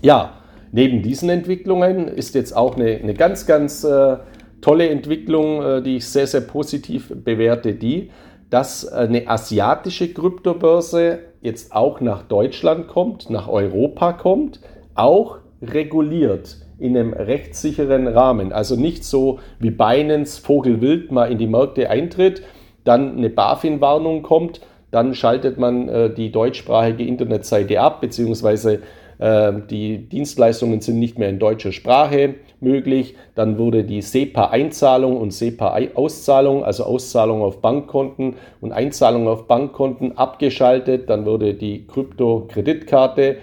Ja, 0.03 0.35
Neben 0.73 1.03
diesen 1.03 1.31
Entwicklungen 1.31 2.09
ist 2.09 2.35
jetzt 2.35 2.57
auch 2.57 2.77
eine, 2.77 2.97
eine 2.97 3.15
ganz, 3.15 3.47
ganz 3.47 3.85
äh, 3.85 4.17
tolle 4.61 4.89
Entwicklung, 4.89 5.63
äh, 5.63 5.83
die 5.83 5.97
ich 5.97 6.07
sehr, 6.07 6.27
sehr 6.27 6.43
positiv 6.43 7.13
bewerte, 7.15 7.75
die, 7.75 8.11
dass 8.51 8.87
eine 8.87 9.29
asiatische 9.29 10.13
Kryptobörse 10.13 11.21
jetzt 11.41 11.75
auch 11.75 12.01
nach 12.01 12.23
Deutschland 12.23 12.89
kommt, 12.89 13.31
nach 13.31 13.49
Europa 13.49 14.15
kommt, 14.15 14.61
auch 14.95 15.39
reguliert 15.63 16.57
in 16.79 16.97
einem 16.97 17.13
rechtssicheren 17.13 18.07
Rahmen. 18.07 18.53
Also 18.53 18.77
nicht 18.77 19.05
so 19.05 19.41
wie 19.59 19.71
Binance 19.71 20.41
Vogelwild 20.41 21.11
mal 21.13 21.31
in 21.31 21.39
die 21.39 21.47
Märkte 21.47 21.91
eintritt, 21.91 22.43
dann 22.85 23.17
eine 23.19 23.31
BaFin-Warnung 23.31 24.23
kommt, 24.23 24.61
dann 24.91 25.15
schaltet 25.15 25.59
man 25.59 25.89
äh, 25.89 26.15
die 26.15 26.33
deutschsprachige 26.33 27.05
Internetseite 27.05 27.81
ab, 27.81 28.01
beziehungsweise 28.01 28.81
die 29.21 30.09
Dienstleistungen 30.09 30.81
sind 30.81 31.01
nicht 31.01 31.19
mehr 31.19 31.29
in 31.29 31.41
deutscher 31.41 31.73
Sprache 31.73 32.35
möglich. 32.61 33.17
Dann 33.35 33.59
wurde 33.59 33.83
die 33.85 34.01
SEPA-Einzahlung 34.01 35.17
und 35.17 35.33
SEPA-Auszahlung, 35.33 36.65
also 36.65 36.85
Auszahlung 36.85 37.43
auf 37.43 37.61
Bankkonten 37.61 38.35
und 38.61 38.73
Einzahlung 38.73 39.27
auf 39.27 39.49
Bankkonten 39.49 40.17
abgeschaltet. 40.17 41.11
Dann 41.11 41.27
wurde 41.27 41.55
die 41.55 41.87
Krypto-Kreditkarte 41.87 43.39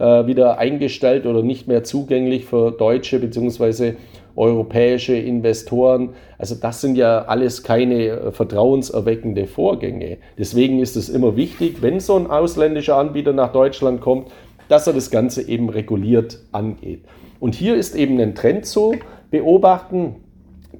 äh, 0.00 0.26
wieder 0.26 0.58
eingestellt 0.58 1.26
oder 1.26 1.42
nicht 1.42 1.68
mehr 1.68 1.84
zugänglich 1.84 2.46
für 2.46 2.72
deutsche 2.72 3.18
bzw. 3.18 3.94
europäische 4.34 5.14
Investoren. 5.14 6.10
Also 6.38 6.54
das 6.54 6.80
sind 6.80 6.96
ja 6.96 7.26
alles 7.26 7.62
keine 7.62 8.06
äh, 8.06 8.32
vertrauenserweckende 8.32 9.46
Vorgänge. 9.46 10.16
Deswegen 10.38 10.80
ist 10.80 10.96
es 10.96 11.08
immer 11.08 11.36
wichtig, 11.36 11.82
wenn 11.82 12.00
so 12.00 12.16
ein 12.16 12.28
ausländischer 12.28 12.96
Anbieter 12.96 13.32
nach 13.32 13.52
Deutschland 13.52 14.00
kommt, 14.00 14.28
dass 14.70 14.86
er 14.86 14.92
das 14.92 15.10
Ganze 15.10 15.48
eben 15.48 15.68
reguliert 15.68 16.38
angeht. 16.52 17.02
Und 17.40 17.56
hier 17.56 17.74
ist 17.74 17.96
eben 17.96 18.20
ein 18.20 18.36
Trend 18.36 18.66
zu 18.66 18.94
beobachten, 19.30 20.16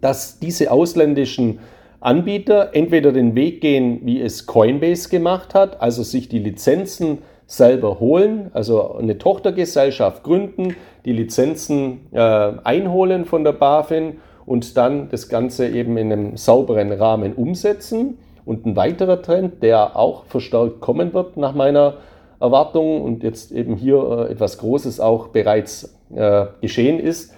dass 0.01 0.39
diese 0.39 0.71
ausländischen 0.71 1.59
Anbieter 1.99 2.71
entweder 2.73 3.11
den 3.13 3.35
Weg 3.35 3.61
gehen, 3.61 4.01
wie 4.05 4.21
es 4.21 4.47
Coinbase 4.47 5.09
gemacht 5.09 5.55
hat, 5.55 5.83
also 5.83 6.05
sich 6.05 6.29
die 6.29 6.39
Lizenzen 6.39 7.19
selber 7.47 7.99
holen, 7.99 8.51
also 8.53 8.95
eine 8.95 9.19
Tochtergesellschaft 9.19 10.23
gründen, 10.23 10.77
die 11.05 11.13
Lizenzen 11.13 12.07
äh, 12.13 12.21
einholen 12.21 13.25
von 13.25 13.43
der 13.43 13.53
BaFin 13.53 14.19
und 14.47 14.77
dann 14.77 15.09
das 15.11 15.29
Ganze 15.29 15.69
eben 15.69 15.97
in 15.97 16.13
einem 16.13 16.37
sauberen 16.37 16.93
Rahmen 16.93 17.35
umsetzen. 17.35 18.19
Und 18.45 18.67
ein 18.67 18.77
weiterer 18.77 19.21
Trend, 19.21 19.65
der 19.65 19.97
auch 19.97 20.25
verstärkt 20.27 20.81
kommen 20.81 21.13
wird 21.13 21.37
nach 21.37 21.55
meiner 21.55 21.95
Erwartung 22.41 23.03
und 23.03 23.23
jetzt 23.23 23.53
eben 23.53 23.77
hier 23.77 24.27
äh, 24.29 24.33
etwas 24.33 24.59
Großes 24.59 24.99
auch 24.99 25.29
bereits 25.29 25.97
äh, 26.15 26.47
geschehen 26.61 26.99
ist, 26.99 27.35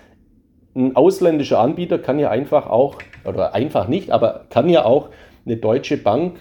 ein 0.75 0.97
ausländischer 0.97 1.59
Anbieter 1.59 1.99
kann 1.99 2.19
ja 2.19 2.31
einfach 2.31 2.67
auch, 2.67 2.97
oder 3.25 3.55
einfach 3.55 3.89
nicht, 3.89 4.11
aber 4.11 4.47
kann 4.49 4.69
ja 4.69 4.85
auch 4.85 5.11
eine 5.45 5.57
deutsche 5.57 5.99
Bank 5.99 6.37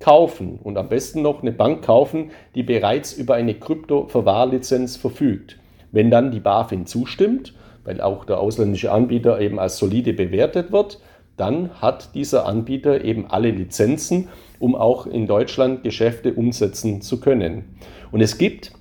kaufen 0.00 0.58
und 0.62 0.76
am 0.76 0.88
besten 0.88 1.22
noch 1.22 1.40
eine 1.40 1.52
Bank 1.52 1.82
kaufen, 1.82 2.30
die 2.54 2.62
bereits 2.62 3.14
über 3.14 3.34
eine 3.34 3.54
Krypto-Verwahrlizenz 3.54 4.96
verfügt. 4.96 5.58
Wenn 5.92 6.10
dann 6.10 6.30
die 6.30 6.40
BaFin 6.40 6.86
zustimmt, 6.86 7.54
weil 7.84 8.00
auch 8.00 8.24
der 8.24 8.38
ausländische 8.38 8.92
Anbieter 8.92 9.40
eben 9.40 9.58
als 9.58 9.78
solide 9.78 10.12
bewertet 10.12 10.72
wird, 10.72 11.00
dann 11.36 11.80
hat 11.80 12.14
dieser 12.14 12.46
Anbieter 12.46 13.04
eben 13.04 13.26
alle 13.30 13.50
Lizenzen, 13.50 14.28
um 14.58 14.74
auch 14.74 15.06
in 15.06 15.26
Deutschland 15.26 15.82
Geschäfte 15.82 16.34
umsetzen 16.34 17.00
zu 17.00 17.20
können. 17.20 17.76
Und 18.12 18.20
es 18.20 18.38
gibt, 18.38 18.72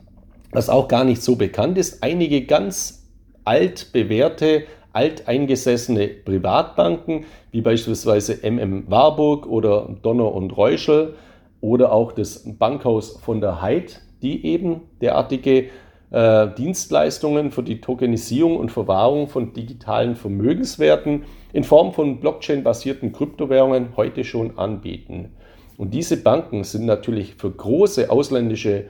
was 0.51 0.69
auch 0.69 0.87
gar 0.87 1.03
nicht 1.03 1.21
so 1.21 1.35
bekannt 1.35 1.77
ist, 1.77 2.03
einige 2.03 2.45
ganz 2.45 3.09
alt 3.45 3.91
bewährte 3.91 4.63
alteingesessene 4.93 6.07
Privatbanken, 6.07 7.25
wie 7.51 7.61
beispielsweise 7.61 8.39
MM 8.43 8.89
Warburg 8.89 9.47
oder 9.47 9.89
Donner 10.01 10.31
und 10.33 10.55
Reuschel 10.55 11.15
oder 11.61 11.91
auch 11.91 12.11
das 12.11 12.43
Bankhaus 12.45 13.19
von 13.21 13.41
der 13.41 13.61
Heid, 13.61 14.01
die 14.21 14.45
eben 14.45 14.81
derartige 15.01 15.69
äh, 16.11 16.47
Dienstleistungen 16.55 17.51
für 17.51 17.63
die 17.63 17.81
Tokenisierung 17.81 18.57
und 18.57 18.71
Verwahrung 18.71 19.27
von 19.27 19.53
digitalen 19.53 20.15
Vermögenswerten 20.15 21.23
in 21.53 21.63
Form 21.63 21.91
von 21.91 22.19
Blockchain-basierten 22.19 23.11
Kryptowährungen 23.11 23.97
heute 23.97 24.23
schon 24.23 24.57
anbieten. 24.59 25.31
Und 25.77 25.93
diese 25.93 26.17
Banken 26.17 26.63
sind 26.63 26.85
natürlich 26.85 27.35
für 27.35 27.51
große 27.51 28.09
ausländische 28.09 28.85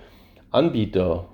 Anbieter 0.52 1.28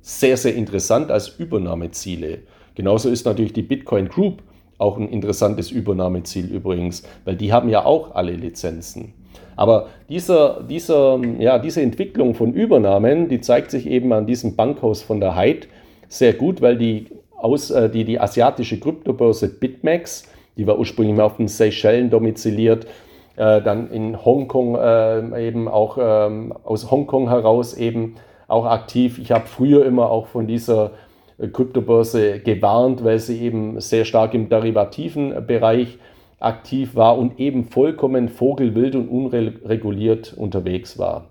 sehr, 0.00 0.36
sehr 0.36 0.54
interessant 0.54 1.10
als 1.10 1.28
Übernahmeziele. 1.28 2.40
Genauso 2.74 3.08
ist 3.08 3.26
natürlich 3.26 3.52
die 3.52 3.62
Bitcoin 3.62 4.08
Group 4.08 4.42
auch 4.78 4.96
ein 4.96 5.08
interessantes 5.08 5.70
Übernahmeziel 5.70 6.46
übrigens, 6.46 7.02
weil 7.24 7.36
die 7.36 7.52
haben 7.52 7.68
ja 7.68 7.84
auch 7.84 8.14
alle 8.14 8.32
Lizenzen. 8.32 9.12
Aber 9.56 9.88
dieser, 10.08 10.62
dieser, 10.62 11.20
ja, 11.40 11.58
diese 11.58 11.82
Entwicklung 11.82 12.36
von 12.36 12.54
Übernahmen, 12.54 13.28
die 13.28 13.40
zeigt 13.40 13.72
sich 13.72 13.88
eben 13.88 14.12
an 14.12 14.26
diesem 14.26 14.54
Bankhaus 14.54 15.02
von 15.02 15.18
der 15.18 15.34
Heid 15.34 15.66
sehr 16.06 16.32
gut, 16.32 16.62
weil 16.62 16.78
die, 16.78 17.06
aus, 17.36 17.70
äh, 17.70 17.90
die, 17.90 18.04
die 18.04 18.20
asiatische 18.20 18.78
Kryptobörse 18.78 19.48
BitMEX, 19.48 20.28
die 20.56 20.66
war 20.66 20.78
ursprünglich 20.78 21.16
mal 21.16 21.24
auf 21.24 21.38
den 21.38 21.48
Seychellen 21.48 22.08
domiziliert, 22.08 22.86
äh, 23.38 23.62
dann 23.62 23.90
in 23.90 24.24
Hongkong 24.24 24.74
äh, 24.74 25.46
eben 25.46 25.68
auch 25.68 25.96
ähm, 26.00 26.52
aus 26.64 26.90
Hongkong 26.90 27.28
heraus 27.28 27.74
eben 27.74 28.16
auch 28.48 28.66
aktiv. 28.66 29.18
Ich 29.18 29.30
habe 29.30 29.46
früher 29.46 29.86
immer 29.86 30.10
auch 30.10 30.26
von 30.26 30.46
dieser 30.46 30.90
Kryptobörse 31.52 32.40
gewarnt, 32.40 33.04
weil 33.04 33.20
sie 33.20 33.40
eben 33.40 33.80
sehr 33.80 34.04
stark 34.04 34.34
im 34.34 34.48
derivativen 34.48 35.46
Bereich 35.46 35.98
aktiv 36.40 36.96
war 36.96 37.16
und 37.16 37.38
eben 37.38 37.64
vollkommen 37.64 38.28
vogelwild 38.28 38.96
und 38.96 39.08
unreguliert 39.08 40.34
unterwegs 40.36 40.98
war. 40.98 41.26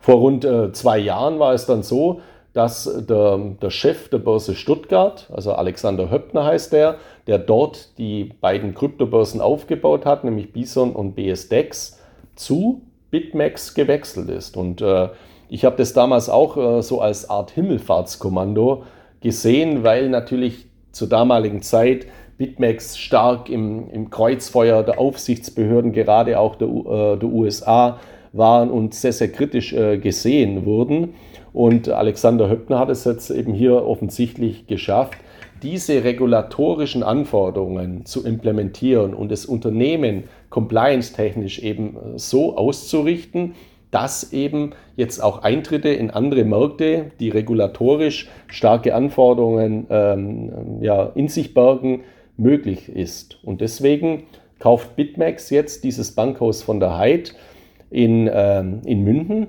Vor 0.00 0.16
rund 0.16 0.44
äh, 0.44 0.72
zwei 0.72 0.98
Jahren 0.98 1.38
war 1.38 1.54
es 1.54 1.66
dann 1.66 1.82
so, 1.82 2.20
dass 2.54 2.84
der, 3.08 3.38
der, 3.60 3.70
Chef 3.70 4.08
der 4.08 4.18
Börse 4.18 4.54
Stuttgart, 4.54 5.28
also 5.32 5.52
Alexander 5.52 6.10
Höppner 6.10 6.44
heißt 6.44 6.72
der, 6.72 6.96
der 7.26 7.38
dort 7.38 7.98
die 7.98 8.30
beiden 8.40 8.74
Kryptobörsen 8.74 9.40
aufgebaut 9.40 10.06
hat, 10.06 10.24
nämlich 10.24 10.52
Bison 10.52 10.92
und 10.92 11.16
BSDEX, 11.16 12.00
zu 12.36 12.82
BitMEX 13.10 13.74
gewechselt 13.74 14.30
ist. 14.30 14.56
Und 14.56 14.80
äh, 14.80 15.08
ich 15.48 15.64
habe 15.64 15.76
das 15.76 15.92
damals 15.92 16.28
auch 16.28 16.56
äh, 16.56 16.82
so 16.82 17.00
als 17.00 17.28
Art 17.28 17.50
Himmelfahrtskommando 17.50 18.84
gesehen, 19.20 19.82
weil 19.82 20.08
natürlich 20.08 20.66
zur 20.92 21.08
damaligen 21.08 21.60
Zeit 21.60 22.06
BitMEX 22.38 22.98
stark 22.98 23.48
im, 23.48 23.90
im 23.90 24.10
Kreuzfeuer 24.10 24.84
der 24.84 25.00
Aufsichtsbehörden, 25.00 25.92
gerade 25.92 26.38
auch 26.38 26.54
der, 26.54 26.68
äh, 26.68 27.16
der 27.18 27.28
USA, 27.28 27.98
waren 28.32 28.70
und 28.70 28.94
sehr, 28.94 29.12
sehr 29.12 29.30
kritisch 29.30 29.72
äh, 29.72 29.98
gesehen 29.98 30.66
wurden. 30.66 31.14
Und 31.54 31.88
Alexander 31.88 32.50
Höppner 32.50 32.80
hat 32.80 32.90
es 32.90 33.04
jetzt 33.04 33.30
eben 33.30 33.54
hier 33.54 33.86
offensichtlich 33.86 34.66
geschafft, 34.66 35.14
diese 35.62 36.02
regulatorischen 36.02 37.04
Anforderungen 37.04 38.04
zu 38.04 38.26
implementieren 38.26 39.14
und 39.14 39.30
das 39.30 39.46
Unternehmen 39.46 40.24
compliance-technisch 40.50 41.60
eben 41.60 41.96
äh, 41.96 42.18
so 42.18 42.56
auszurichten, 42.56 43.54
dass 43.92 44.32
eben 44.32 44.72
jetzt 44.96 45.22
auch 45.22 45.44
Eintritte 45.44 45.90
in 45.90 46.10
andere 46.10 46.44
Märkte, 46.44 47.12
die 47.20 47.28
regulatorisch 47.28 48.28
starke 48.48 48.92
Anforderungen 48.92 49.86
ähm, 49.88 50.80
ja, 50.80 51.12
in 51.14 51.28
sich 51.28 51.54
bergen, 51.54 52.00
möglich 52.36 52.88
ist. 52.88 53.38
Und 53.44 53.60
deswegen 53.60 54.24
kauft 54.58 54.96
BitMEX 54.96 55.50
jetzt 55.50 55.84
dieses 55.84 56.16
Bankhaus 56.16 56.64
von 56.64 56.80
der 56.80 56.98
Heid 56.98 57.36
in, 57.90 58.28
ähm, 58.32 58.80
in 58.84 59.04
München, 59.04 59.46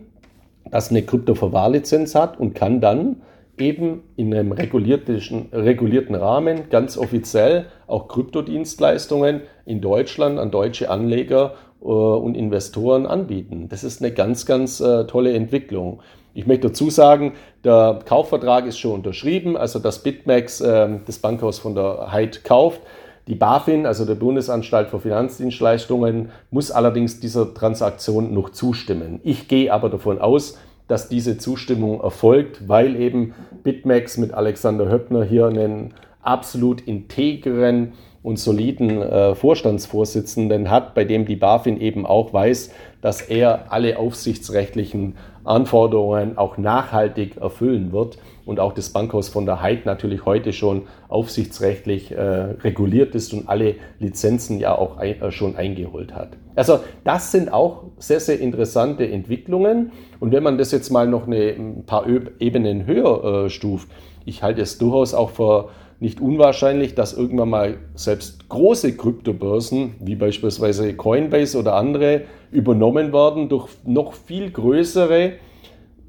das 0.70 0.90
eine 0.90 1.04
Kryptoverwahrlizenz 1.04 2.16
hat 2.16 2.40
und 2.40 2.54
kann 2.56 2.82
dann 2.82 3.22
eben 3.58 4.04
in 4.16 4.34
einem 4.34 4.52
regulierten, 4.52 5.50
regulierten 5.54 6.16
Rahmen 6.16 6.70
ganz 6.70 6.98
offiziell 6.98 7.68
auch 7.88 8.08
Kryptodienstleistungen 8.08 9.42
in 9.66 9.82
Deutschland 9.82 10.40
an 10.40 10.52
deutsche 10.52 10.90
Anleger 10.90 11.54
äh, 11.82 11.86
und 11.86 12.36
Investoren 12.36 13.06
anbieten. 13.06 13.68
Das 13.70 13.84
ist 13.84 14.02
eine 14.02 14.12
ganz, 14.12 14.46
ganz 14.46 14.80
äh, 14.80 15.06
tolle 15.06 15.34
Entwicklung. 15.34 16.02
Ich 16.34 16.46
möchte 16.46 16.68
dazu 16.68 16.90
sagen, 16.90 17.34
der 17.64 18.00
Kaufvertrag 18.06 18.66
ist 18.66 18.78
schon 18.78 18.92
unterschrieben, 18.92 19.56
also 19.56 19.80
das 19.80 20.04
BitMEX, 20.04 20.60
äh, 20.60 21.00
das 21.06 21.20
Bankhaus 21.20 21.60
von 21.60 21.76
der 21.76 22.12
Heid 22.12 22.44
kauft. 22.44 22.82
Die 23.28 23.36
BaFin, 23.36 23.88
also 23.88 24.06
der 24.06 24.16
Bundesanstalt 24.16 24.90
für 24.90 25.00
Finanzdienstleistungen, 25.00 26.30
muss 26.52 26.70
allerdings 26.70 27.20
dieser 27.20 27.54
Transaktion 27.56 28.34
noch 28.34 28.52
zustimmen. 28.52 29.20
Ich 29.24 29.48
gehe 29.48 29.74
aber 29.74 29.90
davon 29.90 30.20
aus, 30.20 30.60
dass 30.88 31.10
diese 31.10 31.40
Zustimmung 31.40 32.02
erfolgt, 32.02 32.68
weil 32.68 32.96
eben 32.96 33.34
BitMEX 33.64 34.18
mit 34.18 34.34
Alexander 34.34 34.90
Höppner 34.90 35.24
hier 35.24 35.48
einen 35.48 35.96
absolut 36.22 36.82
integren 36.82 37.94
und 38.22 38.38
soliden 38.38 39.02
äh, 39.02 39.36
Vorstandsvorsitzenden 39.36 40.70
hat, 40.70 40.94
bei 40.94 41.04
dem 41.04 41.26
die 41.26 41.36
BaFin 41.36 41.80
eben 41.80 42.06
auch 42.06 42.34
weiß, 42.34 42.72
dass 43.02 43.22
er 43.22 43.72
alle 43.72 43.98
aufsichtsrechtlichen 43.98 45.16
Anforderungen 45.44 46.38
auch 46.38 46.58
nachhaltig 46.58 47.38
erfüllen 47.38 47.92
wird 47.92 48.18
und 48.46 48.60
auch 48.60 48.74
das 48.74 48.90
Bankhaus 48.90 49.30
von 49.30 49.46
der 49.46 49.62
Heid 49.62 49.86
natürlich 49.86 50.26
heute 50.26 50.54
schon 50.54 50.84
aufsichtsrechtlich 51.08 52.12
äh, 52.12 52.22
reguliert 52.22 53.16
ist 53.16 53.34
und 53.34 53.50
alle 53.50 53.76
Lizenzen 54.00 54.60
ja 54.60 54.78
auch 54.78 54.98
ein, 54.98 55.22
äh, 55.22 55.32
schon 55.32 55.56
eingeholt 55.56 56.14
hat. 56.14 56.38
Also 56.56 56.80
das 57.04 57.32
sind 57.32 57.52
auch 57.52 57.84
sehr, 57.98 58.20
sehr 58.20 58.40
interessante 58.40 59.08
Entwicklungen 59.08 59.92
und 60.20 60.32
wenn 60.32 60.44
man 60.44 60.58
das 60.58 60.72
jetzt 60.72 60.90
mal 60.90 61.08
noch 61.08 61.28
eine, 61.28 61.50
ein 61.50 61.84
paar 61.86 62.06
Ebenen 62.40 62.86
höher 62.86 63.46
äh, 63.46 63.50
stuft, 63.50 63.90
ich 64.26 64.42
halte 64.42 64.62
es 64.62 64.78
durchaus 64.78 65.14
auch 65.14 65.32
für 65.32 65.70
nicht 66.00 66.20
unwahrscheinlich, 66.20 66.94
dass 66.94 67.14
irgendwann 67.14 67.50
mal 67.50 67.78
selbst 67.96 68.50
große 68.50 68.98
Kryptobörsen, 68.98 69.96
wie 70.00 70.16
beispielsweise 70.16 70.94
Coinbase 70.94 71.58
oder 71.58 71.76
andere, 71.76 72.24
übernommen 72.52 73.14
werden 73.14 73.48
durch 73.50 73.70
noch 73.86 74.14
viel 74.14 74.52
größere 74.52 75.34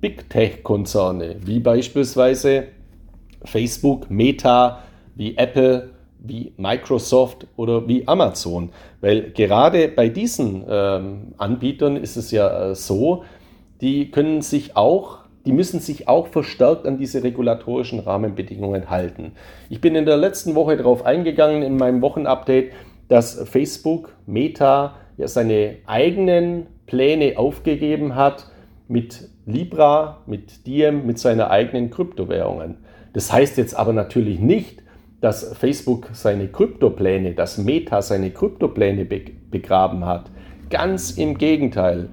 Big 0.00 0.28
Tech-Konzerne, 0.30 1.37
wie 1.44 1.61
beispielsweise 1.61 2.64
Facebook, 3.44 4.11
Meta, 4.11 4.82
wie 5.14 5.37
Apple, 5.37 5.90
wie 6.18 6.52
Microsoft 6.56 7.46
oder 7.56 7.87
wie 7.88 8.06
Amazon. 8.06 8.70
Weil 9.00 9.30
gerade 9.30 9.88
bei 9.88 10.09
diesen 10.09 10.64
ähm, 10.68 11.35
Anbietern 11.38 11.96
ist 11.96 12.16
es 12.16 12.30
ja 12.30 12.70
äh, 12.70 12.74
so, 12.74 13.24
die 13.80 14.11
können 14.11 14.42
sich 14.42 14.76
auch 14.76 15.26
die 15.46 15.52
müssen 15.52 15.78
sich 15.78 16.09
auch 16.09 16.26
verstärkt 16.26 16.87
an 16.87 16.98
diese 16.98 17.22
regulatorischen 17.22 18.00
Rahmenbedingungen 18.00 18.90
halten. 18.90 19.32
Ich 19.70 19.80
bin 19.80 19.94
in 19.94 20.04
der 20.04 20.16
letzten 20.16 20.56
Woche 20.56 20.76
darauf 20.76 21.06
eingegangen 21.06 21.62
in 21.62 21.76
meinem 21.76 22.02
Wochenupdate, 22.02 22.72
dass 23.06 23.48
Facebook, 23.48 24.12
Meta, 24.26 24.96
ja 25.16 25.28
seine 25.28 25.76
eigenen 25.87 26.66
Pläne 26.87 27.38
aufgegeben 27.38 28.16
hat 28.16 28.46
mit 28.88 29.29
Libra, 29.46 30.22
mit 30.27 30.66
Diem, 30.66 31.07
mit 31.07 31.18
seinen 31.18 31.42
eigenen 31.42 31.90
Kryptowährungen. 31.90 32.79
Das 33.12 33.33
heißt 33.33 33.57
jetzt 33.57 33.75
aber 33.75 33.92
natürlich 33.92 34.40
nicht, 34.40 34.83
dass 35.20 35.57
Facebook 35.57 36.11
seine 36.12 36.49
Kryptopläne, 36.49 37.35
dass 37.35 37.59
Meta 37.59 38.03
seine 38.03 38.31
Kryptopläne 38.31 39.05
begraben 39.05 40.05
hat. 40.05 40.31
Ganz 40.70 41.12
im 41.12 41.38
Gegenteil. 41.38 42.09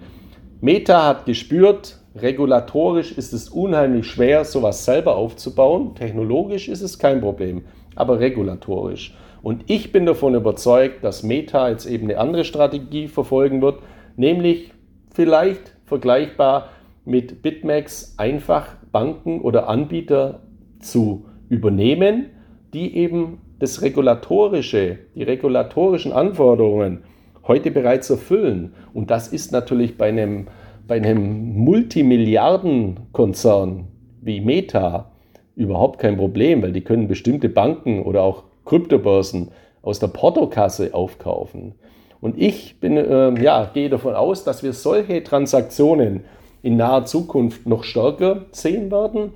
Meta 0.61 1.05
hat 1.05 1.25
gespürt, 1.25 1.99
regulatorisch 2.15 3.11
ist 3.11 3.33
es 3.33 3.49
unheimlich 3.49 4.05
schwer, 4.05 4.45
sowas 4.45 4.85
selber 4.85 5.15
aufzubauen. 5.15 5.95
Technologisch 5.95 6.69
ist 6.69 6.81
es 6.81 6.97
kein 6.97 7.19
Problem, 7.19 7.63
aber 7.95 8.19
regulatorisch. 8.19 9.15
Und 9.41 9.65
ich 9.67 9.91
bin 9.91 10.05
davon 10.05 10.35
überzeugt, 10.35 11.03
dass 11.03 11.21
Meta 11.21 11.69
jetzt 11.69 11.85
eben 11.85 12.09
eine 12.09 12.17
andere 12.17 12.45
Strategie 12.45 13.09
verfolgen 13.09 13.61
wird, 13.61 13.79
nämlich 14.15 14.71
vielleicht 15.13 15.72
vergleichbar 15.93 16.69
mit 17.05 17.43
BitMEX 17.43 18.15
einfach 18.17 18.65
Banken 18.91 19.41
oder 19.41 19.69
Anbieter 19.69 20.39
zu 20.79 21.25
übernehmen, 21.49 22.31
die 22.73 22.97
eben 22.97 23.41
das 23.59 23.83
regulatorische, 23.83 24.97
die 25.13 25.21
regulatorischen 25.21 26.11
Anforderungen 26.11 27.03
heute 27.47 27.69
bereits 27.69 28.09
erfüllen. 28.09 28.73
Und 28.95 29.11
das 29.11 29.27
ist 29.27 29.51
natürlich 29.51 29.95
bei 29.95 30.09
einem, 30.09 30.47
bei 30.87 30.95
einem 30.95 31.55
Multimilliardenkonzern 31.57 33.85
wie 34.21 34.41
Meta 34.41 35.11
überhaupt 35.55 35.99
kein 35.99 36.17
Problem, 36.17 36.63
weil 36.63 36.71
die 36.71 36.81
können 36.81 37.07
bestimmte 37.07 37.49
Banken 37.49 38.01
oder 38.01 38.23
auch 38.23 38.45
Kryptobörsen 38.65 39.51
aus 39.83 39.99
der 39.99 40.07
Portokasse 40.07 40.95
aufkaufen. 40.95 41.75
Und 42.23 42.41
ich 42.41 42.79
bin, 42.79 42.95
äh, 42.95 43.43
ja, 43.43 43.69
gehe 43.73 43.89
davon 43.89 44.15
aus, 44.15 44.45
dass 44.45 44.63
wir 44.63 44.71
solche 44.71 45.25
Transaktionen 45.25 46.23
in 46.61 46.77
naher 46.77 47.03
Zukunft 47.03 47.67
noch 47.67 47.83
stärker 47.83 48.45
sehen 48.53 48.89
werden. 48.91 49.33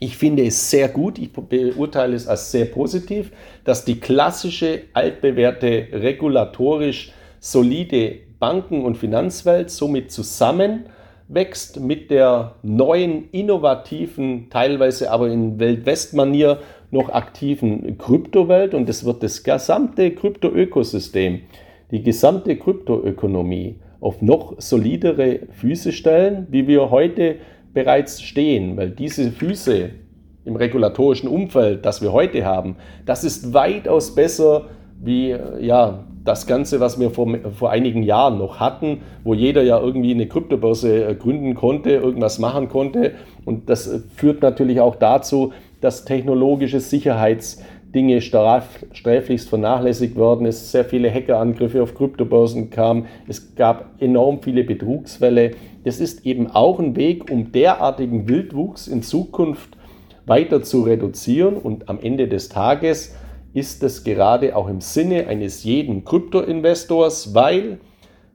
Ich 0.00 0.16
finde 0.16 0.44
es 0.44 0.68
sehr 0.68 0.88
gut, 0.88 1.20
ich 1.20 1.32
beurteile 1.32 2.16
es 2.16 2.26
als 2.26 2.50
sehr 2.50 2.64
positiv, 2.64 3.30
dass 3.62 3.84
die 3.84 4.00
klassische, 4.00 4.80
altbewährte, 4.92 5.86
regulatorisch 5.92 7.12
solide 7.38 8.16
Banken- 8.40 8.84
und 8.84 8.96
Finanzwelt 8.96 9.70
somit 9.70 10.10
zusammenwächst 10.10 11.78
mit 11.78 12.10
der 12.10 12.56
neuen, 12.64 13.30
innovativen, 13.30 14.50
teilweise 14.50 15.12
aber 15.12 15.28
in 15.28 15.60
Welt-West-Manier 15.60 16.58
noch 16.90 17.08
aktiven 17.08 17.96
Kryptowelt 17.98 18.74
und 18.74 18.88
es 18.88 19.04
wird 19.04 19.22
das 19.22 19.44
gesamte 19.44 20.10
Krypto-Ökosystem 20.10 21.42
die 21.90 22.02
gesamte 22.02 22.56
Kryptoökonomie 22.56 23.76
auf 24.00 24.22
noch 24.22 24.54
solidere 24.58 25.40
Füße 25.52 25.92
stellen, 25.92 26.46
wie 26.50 26.66
wir 26.66 26.90
heute 26.90 27.36
bereits 27.72 28.22
stehen, 28.22 28.76
weil 28.76 28.90
diese 28.90 29.30
Füße 29.30 29.90
im 30.44 30.56
regulatorischen 30.56 31.28
Umfeld, 31.28 31.84
das 31.84 32.02
wir 32.02 32.12
heute 32.12 32.44
haben, 32.44 32.76
das 33.04 33.24
ist 33.24 33.52
weitaus 33.52 34.14
besser 34.14 34.66
wie 35.02 35.36
ja, 35.60 36.04
das 36.24 36.46
Ganze, 36.46 36.80
was 36.80 36.98
wir 36.98 37.10
vor, 37.10 37.28
vor 37.52 37.70
einigen 37.70 38.02
Jahren 38.02 38.38
noch 38.38 38.60
hatten, 38.60 39.02
wo 39.24 39.34
jeder 39.34 39.62
ja 39.62 39.78
irgendwie 39.80 40.12
eine 40.12 40.26
Kryptobörse 40.26 41.04
äh, 41.04 41.14
gründen 41.14 41.54
konnte, 41.54 41.90
irgendwas 41.90 42.38
machen 42.38 42.68
konnte. 42.68 43.12
Und 43.44 43.68
das 43.70 44.04
führt 44.14 44.42
natürlich 44.42 44.80
auch 44.80 44.96
dazu, 44.96 45.52
dass 45.80 46.04
technologische 46.04 46.78
Sicherheits- 46.78 47.62
Dinge 47.94 48.20
sträflichst 48.20 49.48
vernachlässigt 49.48 50.16
worden. 50.16 50.46
Es 50.46 50.70
sehr 50.72 50.84
viele 50.84 51.12
Hackerangriffe 51.12 51.82
auf 51.82 51.94
Kryptobörsen 51.94 52.70
kamen. 52.70 53.06
Es 53.26 53.54
gab 53.54 54.00
enorm 54.00 54.42
viele 54.42 54.64
Betrugsfälle. 54.64 55.52
Das 55.84 56.00
ist 56.00 56.26
eben 56.26 56.50
auch 56.50 56.78
ein 56.78 56.96
Weg, 56.96 57.30
um 57.30 57.52
derartigen 57.52 58.28
Wildwuchs 58.28 58.88
in 58.88 59.02
Zukunft 59.02 59.76
weiter 60.26 60.62
zu 60.62 60.82
reduzieren. 60.82 61.56
Und 61.56 61.88
am 61.88 62.00
Ende 62.00 62.28
des 62.28 62.48
Tages 62.48 63.14
ist 63.54 63.82
es 63.82 64.04
gerade 64.04 64.54
auch 64.56 64.68
im 64.68 64.80
Sinne 64.80 65.28
eines 65.28 65.64
jeden 65.64 66.04
Kryptoinvestors, 66.04 67.34
weil 67.34 67.78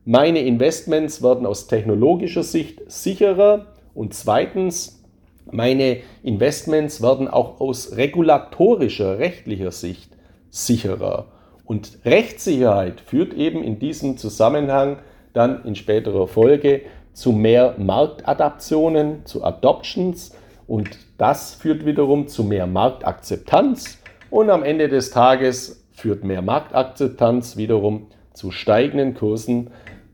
meine 0.05 0.39
Investments 0.39 1.21
werden 1.21 1.45
aus 1.45 1.67
technologischer 1.67 2.41
Sicht 2.41 2.81
sicherer 2.87 3.67
und 3.93 4.15
zweitens 4.15 5.00
meine 5.49 5.97
Investments 6.23 7.01
werden 7.01 7.27
auch 7.27 7.59
aus 7.59 7.95
regulatorischer, 7.97 9.19
rechtlicher 9.19 9.71
Sicht 9.71 10.15
sicherer. 10.49 11.27
Und 11.65 11.99
Rechtssicherheit 12.05 13.01
führt 13.01 13.33
eben 13.33 13.63
in 13.63 13.79
diesem 13.79 14.17
Zusammenhang 14.17 14.99
dann 15.33 15.63
in 15.63 15.75
späterer 15.75 16.27
Folge 16.27 16.81
zu 17.13 17.31
mehr 17.31 17.75
Marktadaptionen, 17.77 19.25
zu 19.25 19.43
Adoptions 19.43 20.35
und 20.67 20.89
das 21.17 21.53
führt 21.53 21.85
wiederum 21.85 22.27
zu 22.27 22.43
mehr 22.43 22.67
Marktakzeptanz 22.67 23.99
und 24.29 24.49
am 24.49 24.63
Ende 24.63 24.87
des 24.87 25.11
Tages 25.11 25.85
führt 25.91 26.23
mehr 26.23 26.41
Marktakzeptanz 26.41 27.57
wiederum 27.57 28.07
zu 28.33 28.51
steigenden 28.51 29.13
Kursen 29.13 29.69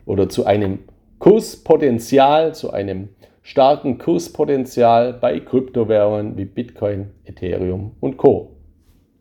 oder 0.05 0.29
zu 0.29 0.45
einem 0.45 0.79
Kurspotenzial, 1.19 2.53
zu 2.53 2.71
einem 2.71 3.09
starken 3.47 3.97
Kurspotenzial 3.97 5.13
bei 5.13 5.39
Kryptowährungen 5.39 6.35
wie 6.35 6.43
Bitcoin, 6.43 7.11
Ethereum 7.23 7.93
und 8.01 8.17
Co. 8.17 8.57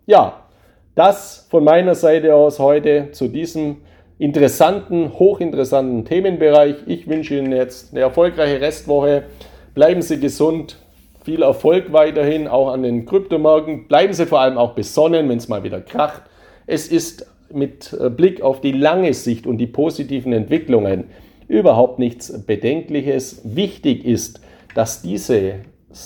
Ja, 0.05 0.49
das 0.97 1.47
von 1.49 1.63
meiner 1.63 1.95
Seite 1.95 2.35
aus 2.35 2.59
heute 2.59 3.13
zu 3.13 3.29
diesem 3.29 3.77
interessanten, 4.19 5.17
hochinteressanten 5.17 6.05
Themenbereich. 6.05 6.75
Ich 6.87 7.07
wünsche 7.07 7.39
Ihnen 7.39 7.53
jetzt 7.53 7.93
eine 7.93 8.01
erfolgreiche 8.01 8.61
Restwoche. 8.61 9.23
Bleiben 9.75 10.03
Sie 10.03 10.19
gesund. 10.19 10.77
Viel 11.25 11.43
Erfolg 11.43 11.93
weiterhin, 11.93 12.49
auch 12.49 12.73
an 12.73 12.83
den 12.83 13.07
Kryptomärkten. 13.07 13.87
Bleiben 13.87 14.13
Sie 14.13 14.27
vor 14.27 14.41
allem 14.41 14.59
auch 14.59 14.73
besonnen, 14.75 15.29
wenn 15.29 15.39
es 15.39 15.47
mal 15.47 15.63
wieder 15.63 15.81
kracht. 15.81 16.23
Es 16.67 16.89
ist 16.89 17.27
mit 17.53 17.97
Blick 18.17 18.43
auf 18.43 18.61
die 18.61 18.73
lange 18.73 19.15
Sicht 19.15 19.47
und 19.47 19.59
die 19.59 19.69
positiven 19.69 20.33
Entwicklungen 20.33 21.05
überhaupt 21.49 21.99
nichts 21.99 22.45
Bedenkliches. 22.45 23.43
Wichtig 23.45 24.05
ist, 24.05 24.41
dass 24.75 25.03
dieses 25.03 25.55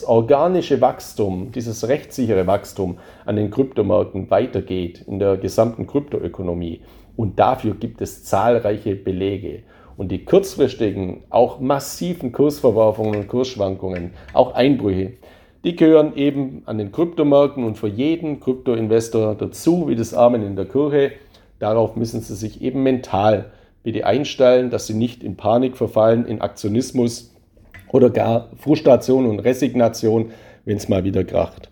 organische 0.07 0.81
Wachstum, 0.81 1.53
dieses 1.53 1.89
rechtssichere 1.89 2.47
Wachstum 2.47 2.99
an 3.25 3.37
den 3.37 3.51
Kryptomärkten 3.51 4.31
weitergeht 4.31 5.05
in 5.07 5.19
der 5.19 5.37
gesamten 5.37 5.87
Kryptoökonomie. 5.87 6.81
Und 7.17 7.39
dafür 7.39 7.75
gibt 7.75 8.01
es 8.01 8.25
zahlreiche 8.25 8.95
Belege. 8.95 9.63
Und 9.97 10.13
die 10.13 10.25
kurzfristigen, 10.25 11.25
auch 11.29 11.61
massiven 11.61 12.33
Kursverwerfungen 12.33 13.17
und 13.21 13.29
Kursschwankungen, 13.29 14.13
auch 14.33 14.55
Einbrüche, 14.55 15.15
die 15.65 15.77
gehören 15.77 16.17
eben 16.17 16.63
an 16.65 16.79
den 16.79 16.91
Kryptomärkten 16.91 17.65
und 17.65 17.77
für 17.77 17.89
jeden 17.89 18.41
Kryptoinvestor 18.41 19.35
dazu, 19.35 19.89
wie 19.89 19.97
das 19.97 20.15
Amen 20.15 20.43
in 20.43 20.57
der 20.57 20.65
Kirche. 20.65 21.13
Darauf 21.59 21.97
müssen 21.97 22.23
Sie 22.23 22.35
sich 22.35 22.63
eben 22.63 22.83
mental 22.83 23.53
bitte 23.83 24.07
einstellen, 24.07 24.71
dass 24.71 24.87
Sie 24.87 24.95
nicht 24.95 25.23
in 25.23 25.37
Panik 25.37 25.77
verfallen, 25.77 26.27
in 26.27 26.41
Aktionismus 26.41 27.35
oder 27.93 28.11
gar 28.11 28.51
Frustration 28.57 29.27
und 29.27 29.41
Resignation, 29.41 30.33
wenn 30.65 30.77
es 30.77 30.89
mal 30.89 31.05
wieder 31.05 31.25
kracht. 31.25 31.71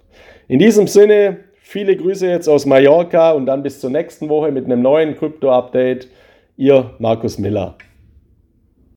In 0.49 0.59
diesem 0.59 0.87
Sinne, 0.87 1.39
Viele 1.71 1.95
Grüße 1.95 2.27
jetzt 2.27 2.49
aus 2.49 2.65
Mallorca 2.65 3.33
und 3.33 3.45
dann 3.45 3.63
bis 3.63 3.79
zur 3.79 3.91
nächsten 3.91 4.31
Woche 4.31 4.51
mit 4.51 4.65
einem 4.65 4.81
neuen 4.81 5.15
Krypto-Update. 5.15 6.09
Ihr 6.57 6.95
Markus 6.99 7.37
Miller. 7.37 7.77